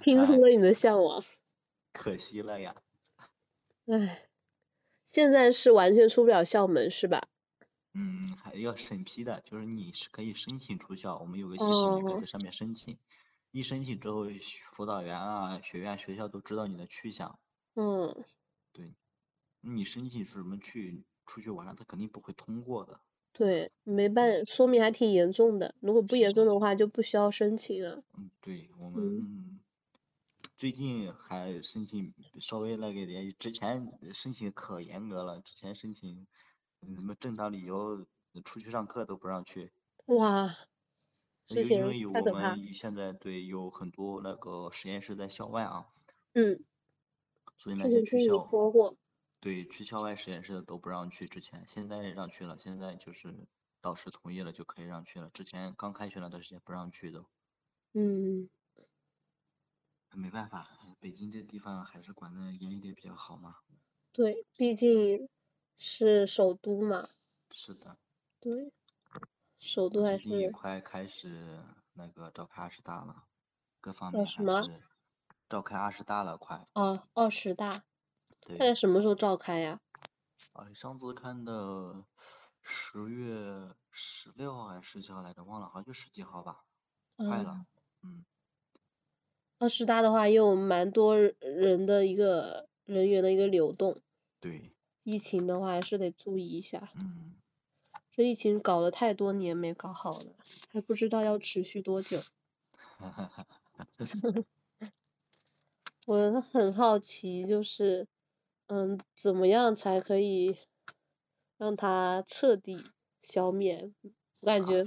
[0.02, 1.24] 听出了你的向往。
[1.92, 2.76] 可惜了呀。
[3.88, 4.30] 唉，
[5.08, 7.28] 现在是完全出不了校门是吧？
[7.94, 12.98] 嗯，还要审批的，就是你是可以申请出校，我们有个系统，你可以在上面申请。
[13.52, 14.26] 一申请之后，
[14.64, 17.40] 辅导员啊、学院、学校都知道你的去向。
[17.76, 18.24] 嗯。
[18.72, 18.96] 对，
[19.62, 23.00] 你申请什么去出去玩了，他肯定不会通过的。
[23.32, 25.76] 对，没办，说明还挺严重的。
[25.80, 28.04] 如果不严重的话，就不需要申请了。
[28.18, 29.60] 嗯，对我们
[30.56, 36.28] 最近还申请稍微那个点，之前申请可严格了，之前申请。
[36.96, 38.06] 什么正当理由
[38.44, 39.72] 出去上课都不让去？
[40.08, 40.54] 哇！
[41.48, 45.88] 因为我们现在对有很多那个实验室在校外啊。
[46.34, 46.62] 嗯。
[47.56, 48.46] 所以那些学校。
[48.50, 48.98] 说过。
[49.44, 51.28] 对，去校外实验室的都不让去。
[51.28, 53.46] 之前现在让去了，现在就是
[53.82, 55.30] 导师同意了就可以让去了。
[55.32, 57.26] 之前刚开学那段时间不让去的。
[57.92, 58.50] 嗯。
[60.14, 60.70] 没办法，
[61.02, 63.58] 北京这地方还是管的严一点比较好嘛。
[64.14, 65.28] 对，毕竟。
[65.76, 67.10] 是首都嘛？
[67.52, 67.98] 是的。
[68.40, 68.72] 对。
[69.60, 70.30] 首都还是。
[70.30, 71.60] 最近快开始
[71.92, 73.26] 那个召开二十大了，
[73.82, 74.82] 各方面还是。
[75.50, 76.66] 召开二十大了，快。
[76.76, 77.84] 哦，二十大。
[78.46, 78.58] 对。
[78.58, 79.80] 大概什么时候召开呀？
[80.54, 82.04] 啊，上次看的
[82.62, 85.44] 十月十六号还是十几号来着？
[85.44, 86.64] 忘了，好像就十几号吧。
[87.18, 87.66] 快了。
[88.04, 88.24] 嗯。
[89.60, 94.02] 二师大的话，有蛮多人的一个人员的一个流动。
[94.40, 94.76] 对。
[95.04, 96.90] 疫情的话还是得注意一下。
[96.96, 97.36] 嗯。
[98.12, 100.36] 这疫情搞了太多年没搞好了，
[100.70, 102.22] 还不知道要持续多久。
[103.00, 103.48] 哈哈哈。
[106.06, 108.08] 我很好奇，就是，
[108.68, 110.58] 嗯，怎么样才可以
[111.58, 112.78] 让它彻底
[113.20, 113.92] 消灭？
[114.40, 114.84] 我感觉，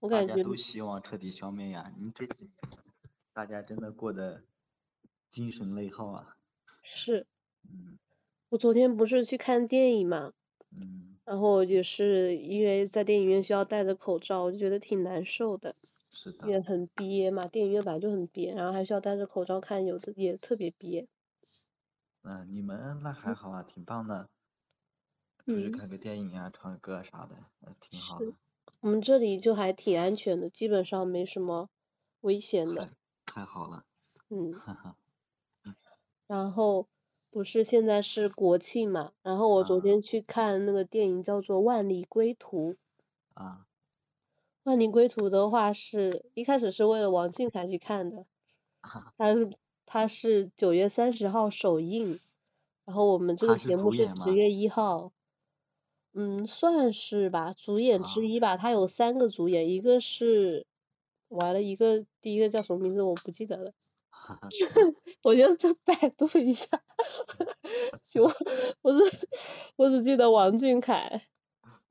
[0.00, 0.42] 我感觉。
[0.42, 1.92] 都希望彻底消灭呀！
[1.98, 2.50] 你这几年，
[3.32, 4.42] 大家真的过得。
[5.28, 6.36] 精神内耗啊。
[6.82, 7.26] 是。
[7.64, 7.98] 嗯。
[8.50, 10.32] 我昨天不是去看电影嘛。
[10.70, 11.16] 嗯。
[11.24, 15.74] 然后也是因为在电影院需要戴着口罩，我就觉得挺难受的。
[16.10, 16.48] 是的。
[16.48, 21.06] 也很憋嘛，电影院本来就很憋，然后还需要戴着口罩看，有的也特别憋。
[22.28, 24.28] 嗯，你们那还好啊，挺棒的。
[25.44, 27.36] 出去看个电影啊，唱个歌啥的，
[27.80, 28.32] 挺好的。
[28.80, 31.70] 我们这里就还挺安全的，基本上没什么
[32.22, 32.90] 危险的。
[33.26, 33.84] 太好了。
[34.28, 34.52] 嗯。
[36.26, 36.88] 然后
[37.30, 42.72] 不是现在是国庆嘛，然后我昨天去看那个电影叫做《万里归途》。
[43.34, 43.68] 啊。
[44.64, 48.26] 万里归途的话是一开始是为了王俊凯去看的。
[49.16, 49.56] 他是
[49.86, 52.20] 他是九月三十号首映，
[52.84, 55.12] 然后我们这个节目是十月一号。
[56.18, 58.56] 嗯，算是吧，主演之一吧。
[58.56, 60.66] 他有三个主演，一个是
[61.28, 63.72] 完了，一个第一个叫什么名字我不记得了。
[65.22, 66.82] 我就再百度一下。
[68.18, 68.32] 我
[68.80, 69.28] 我是
[69.76, 71.22] 我只记得王俊凯。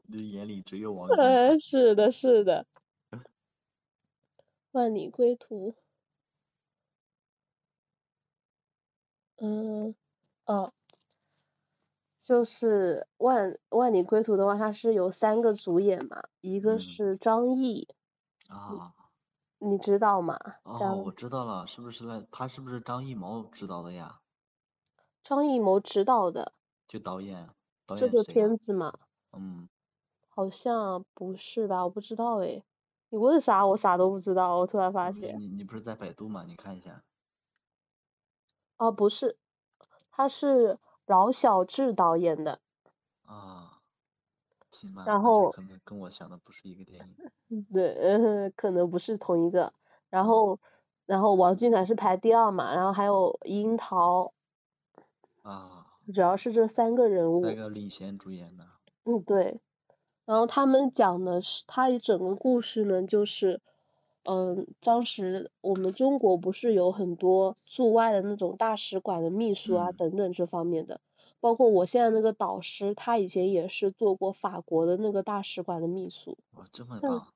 [0.08, 1.56] 你眼里只有王俊凯。
[1.56, 2.66] 是的，是的。
[4.72, 5.76] 万里归途。
[9.46, 9.96] 嗯，
[10.46, 10.74] 哦。
[12.22, 17.88] 就是万万里归途的话，它是有三个主演嘛，一个是张译，
[18.50, 18.96] 啊，
[19.60, 20.40] 你知道吗？
[20.64, 24.22] 哦，我知道了，是不是那他是不是张艺谋执导的呀？
[25.24, 26.54] 张艺谋执导的。
[26.88, 27.48] 就导演，
[27.86, 28.98] 导演这个片子嘛。
[29.34, 29.70] 嗯。
[30.30, 31.84] 好像不是吧？
[31.84, 32.64] 我不知道诶。
[33.10, 33.68] 你问啥？
[33.68, 34.58] 我啥都不知道。
[34.58, 35.40] 我突然发现。
[35.40, 36.44] 你你不是在百度吗？
[36.48, 37.04] 你看一下。
[38.78, 39.38] 哦，不是，
[40.12, 40.78] 他是。
[41.08, 42.60] 饶晓志导演的，
[43.26, 43.78] 啊，
[44.72, 47.08] 行吧，然后可能跟我想的不是一个电
[47.48, 49.72] 影， 对，呃，可能不是同一个，
[50.10, 50.60] 然后，
[51.06, 54.34] 然后王俊凯是排第二嘛，然后还有樱桃，
[55.44, 58.66] 啊，主要是这三个人物，三个领衔主演的，
[59.04, 59.62] 嗯，对，
[60.26, 63.62] 然后他们讲的是他一整个故事呢，就是。
[64.28, 71.00] 嗯，当时我们中国不是有很多驻外的那种大使馆的秘书啊，等等这方面的，
[71.40, 76.38] 包括我现在那个导师，他以前也是做过法国的那个大使馆的秘书。
[76.54, 77.28] 哇，这么棒！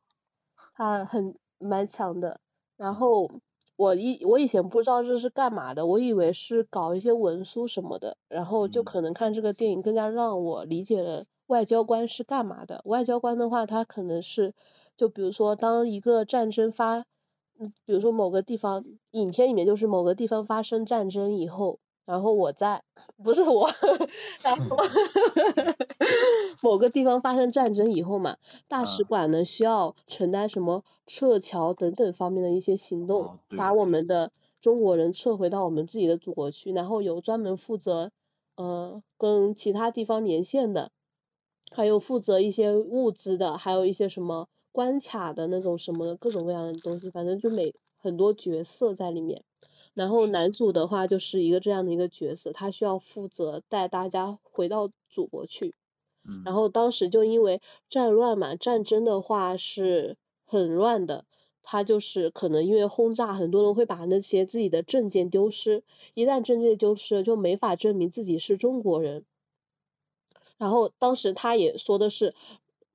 [0.74, 2.40] 他很蛮强的。
[2.76, 3.30] 然后
[3.76, 12.82] 我以我以前不知道这是干嘛的，我以为是搞一些文书什么的，然后就可能看这个电影更加让我理解了外交官是干嘛的。
[12.86, 14.56] 外交官的话，他可能是。
[15.00, 17.06] 就比如说，当一个战争发，
[17.58, 22.84] 嗯，比如说某个地方，影片里面就是某个地方发生战争以后，然后我在，
[23.24, 23.70] 不是我，
[24.44, 24.76] 然后
[26.62, 28.36] 某个地方发生战争以后嘛，
[28.68, 38.12] 大使馆呢需要承担什么撤侨等等方面的一些行动，把我们的中国人撤回到我们自己的祖国去，然后有专门负责，
[38.58, 40.92] 呃，跟其他地方连线的，
[41.72, 44.50] 还有负责一些物资的，还有一些什么。
[44.80, 49.44] 关卡的那种什么各种各样的东西，反正就每很多角色在里面。
[49.94, 55.76] 然后男主的话就是一个这样的一个角色，他需要负责带大家回到祖国去。
[56.24, 56.44] 嗯。
[56.46, 60.16] 然后当时就因为战乱嘛，战争的话是
[60.46, 61.26] 很乱的，
[61.62, 69.26] 他就是可能因为轰炸，很多人会把那些自己的证件丢失，一旦证件丢失了，就没法证明自己是中国人。
[70.58, 72.34] 然后当时他也说的是。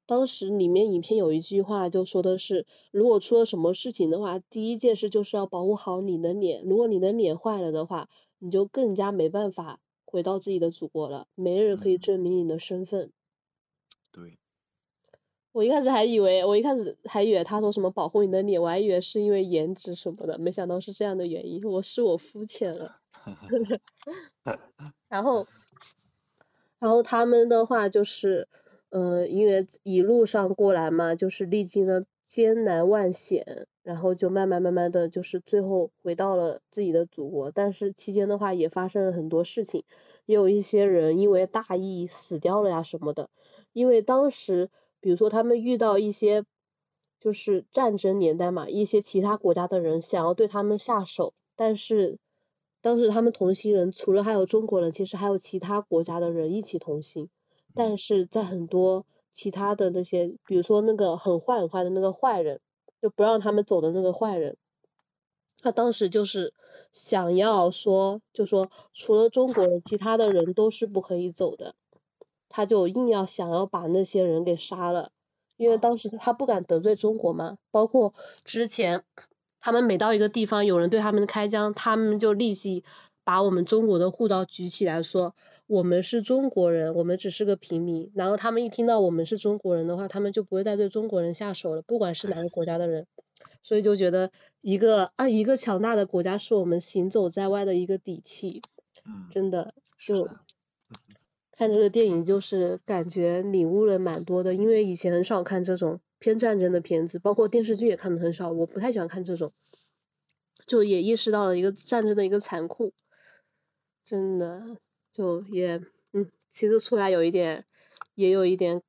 [0.06, 13.12] 当时里面影片有一句话就说的是，如果出了什么事情的话，第一件事就是要保护好你的脸，如果你的脸坏了的话，你就更加没办法回到自己的祖国了，没人可以证明你的身份。
[14.12, 14.38] 对。
[15.52, 22.96] 我一开始还以为，我一开始还以为他说什么保护你的脸，我还以为是因为颜值什么的，没想到是这样的原因，我是我肤浅了。
[25.08, 25.46] 然后，
[26.78, 28.48] 然后他们的话就是。
[28.94, 39.82] 呃，因为一路上过来嘛，就是历经了艰难万险，然后就慢慢慢慢的就是最后回到了自己的祖国，但是期间的话也发生了很多事情，
[40.26, 43.30] 也有一些人因为大意死掉了呀什么的，
[43.72, 44.70] 因为当时
[45.00, 46.44] 比如说他们遇到一些
[47.18, 52.18] 就是战争年代嘛，一些其他国家的人想要对他们下手，但是
[52.80, 57.28] 当时他们同行人除了还有中国人，其实还有其他国家的人一起同行。
[57.74, 62.60] 但是在很多其他的那些，比如说那个很坏很坏的那个坏人，
[63.02, 64.56] 就不让他们走的那个坏人，
[65.60, 66.54] 他当时就是
[66.92, 71.74] 想要说，就说除了中国人，其他的人都是不可以走的，
[72.48, 75.10] 他就硬要想要把那些人给杀了，
[75.56, 78.14] 因为当时他不敢得罪中国嘛，包括
[78.44, 79.02] 之前
[79.60, 82.84] 他们每到一个地方，有人对他们开枪，他们就立即
[83.24, 85.34] 把我们中国的护照举起来说，
[85.66, 88.10] 我们是中国人，我们只是个平民。
[88.14, 93.06] 然后他们一听到我们是中国人的话，他们就不会再对中国人下手了，不管是哪个国家的人。
[93.62, 98.62] 所以就觉得一个啊一个强大的国家是我们行走在外的一个底气。
[99.04, 100.28] 嗯，真的就
[101.52, 106.00] 看这个电影就是感觉领悟了蛮多的，因为以前很少看这种。
[106.20, 109.52] 偏战争的片子，包括电视剧也看的很少，我不太喜欢看这种，
[110.66, 112.94] 就也意识到了一个战争的一个残酷，
[114.06, 114.62] 真的
[115.14, 115.80] 就也
[116.12, 117.64] 嗯，其实出来有一点，
[118.14, 118.82] 也有一点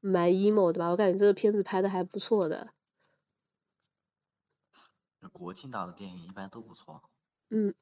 [0.00, 2.74] 蛮 emo 的吧，我感觉这个片子拍的还不错的。
[5.32, 7.02] 国庆档的电影一般都不错。
[7.50, 7.74] 嗯，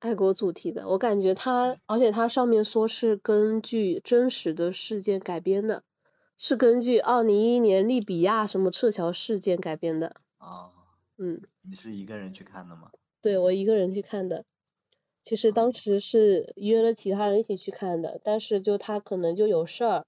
[0.00, 5.82] 爱国主题的，我感觉它，而且它上面说是根据真实的事件改编的。
[6.36, 10.16] 是根据二零一一年利比亚什么撤侨事件改编的。
[10.38, 10.72] 哦。
[11.16, 11.42] 嗯。
[11.62, 12.90] 你是一个人去看的吗？
[13.22, 14.44] 对，我一个人去看的。
[15.24, 20.06] 其实当时是约了其他人一起去看的，但是就他可能就有事儿。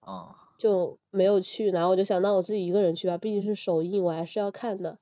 [0.00, 0.40] 啊。
[0.56, 4.98] 就没有去，然后我就想，那我自己一个人去吧，毕竟是首映，我还是要看的。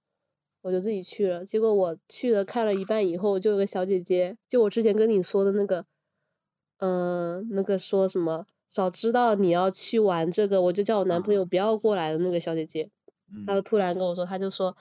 [0.63, 5.85] 我就自己去了，结果我去了看了一半以后，就有个小姐姐，就我之前跟你说的那个，
[6.79, 8.47] 嗯，那个说什么？
[8.69, 12.91] 早知道你要去玩这个，我就叫我男朋友不要过来的那个小姐姐，
[13.47, 14.75] 她就突然跟我说，她就说，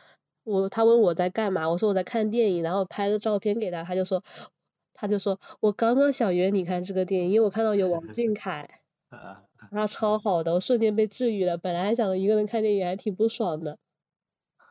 [0.46, 4.24] 我她问我在干嘛，我说我在看电影，然后拍个照片给她，她就说，
[5.02, 8.82] 她就说我刚刚想约你看这个电影，因为我看到有王 俊凯，
[9.72, 13.80] 然后超好的，我瞬间被治愈了，本来还想着一个人看电影还挺不爽的，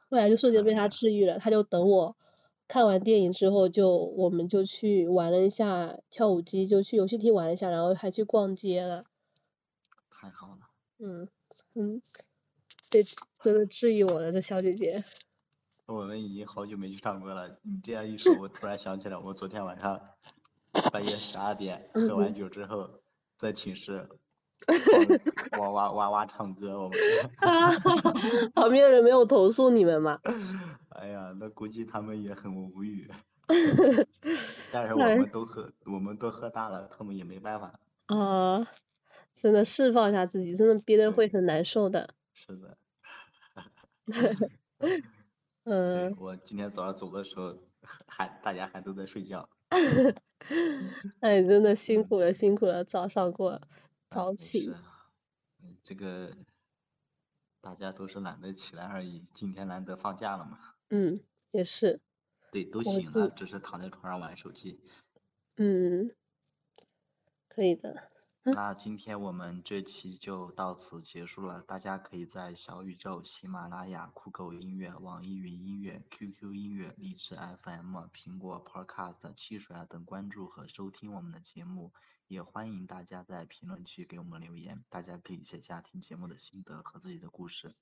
[0.08, 2.16] 后来就瞬间被他治愈了，他就等我
[2.68, 9.06] 看完电影之后，就我们就去玩了一下跳舞机，就去游戏厅玩了一下，然后还去逛街了。
[10.10, 10.58] 太好了。
[11.00, 11.28] 嗯
[11.74, 12.00] 嗯，
[12.88, 13.02] 这
[13.40, 15.02] 真的治愈我了，这小姐姐。
[15.92, 20.00] 我们已经好久没去唱歌了，你这样一说，我突然想起来，我昨天晚上
[20.92, 23.00] 半夜十二点喝完酒之后，
[23.36, 24.08] 在寝室
[25.58, 26.98] 哇哇哇哇唱歌，我们。
[28.54, 30.20] 旁边人没有投诉你们吗？
[30.90, 33.10] 哎呀，那估计他们也很无语。
[34.70, 37.80] 但是我们都喝，我们都喝大了，他们也没办法。
[38.06, 38.66] 啊。
[39.32, 42.14] 真的释放一下自己，真的憋着会很难受的。
[42.34, 42.76] 是的。
[45.70, 46.16] 嗯。
[46.18, 47.56] 我今天早上走的时候，
[48.06, 49.48] 还大家还都在睡觉。
[51.20, 53.60] 哎，真的辛苦了，辛苦了，早上过
[54.08, 54.74] 早起。
[55.84, 56.36] 这个
[57.60, 60.58] 大家都是懒得起来而已，今天难得放假了嘛。
[60.88, 61.20] 嗯，
[61.52, 62.00] 也是。
[62.50, 64.80] 对，都醒了，只是躺在床上玩手机。
[65.56, 66.10] 嗯，
[67.48, 68.09] 可以的。
[68.42, 81.92] 那今天我们这期就到此结束了，大家可以在小宇宙、喜马拉雅、酷狗音乐、网易云音乐、QQ 音乐、荔枝 FM、苹果 Podcast、汽水啊等关注和收听我们的节目，
[82.28, 87.74] 也欢迎大家在评论区给我们留言，大家可以写下听节目的心得和自己的故事。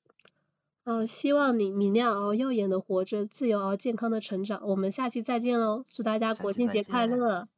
[0.82, 4.66] 嗯，希望你明亮而耀眼的活着，自由而健康的成长。
[4.66, 7.48] 我们下期再见喽，祝大家国庆节快乐，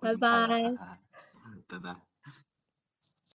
[0.00, 0.48] 拜拜，
[1.68, 2.09] 拜拜。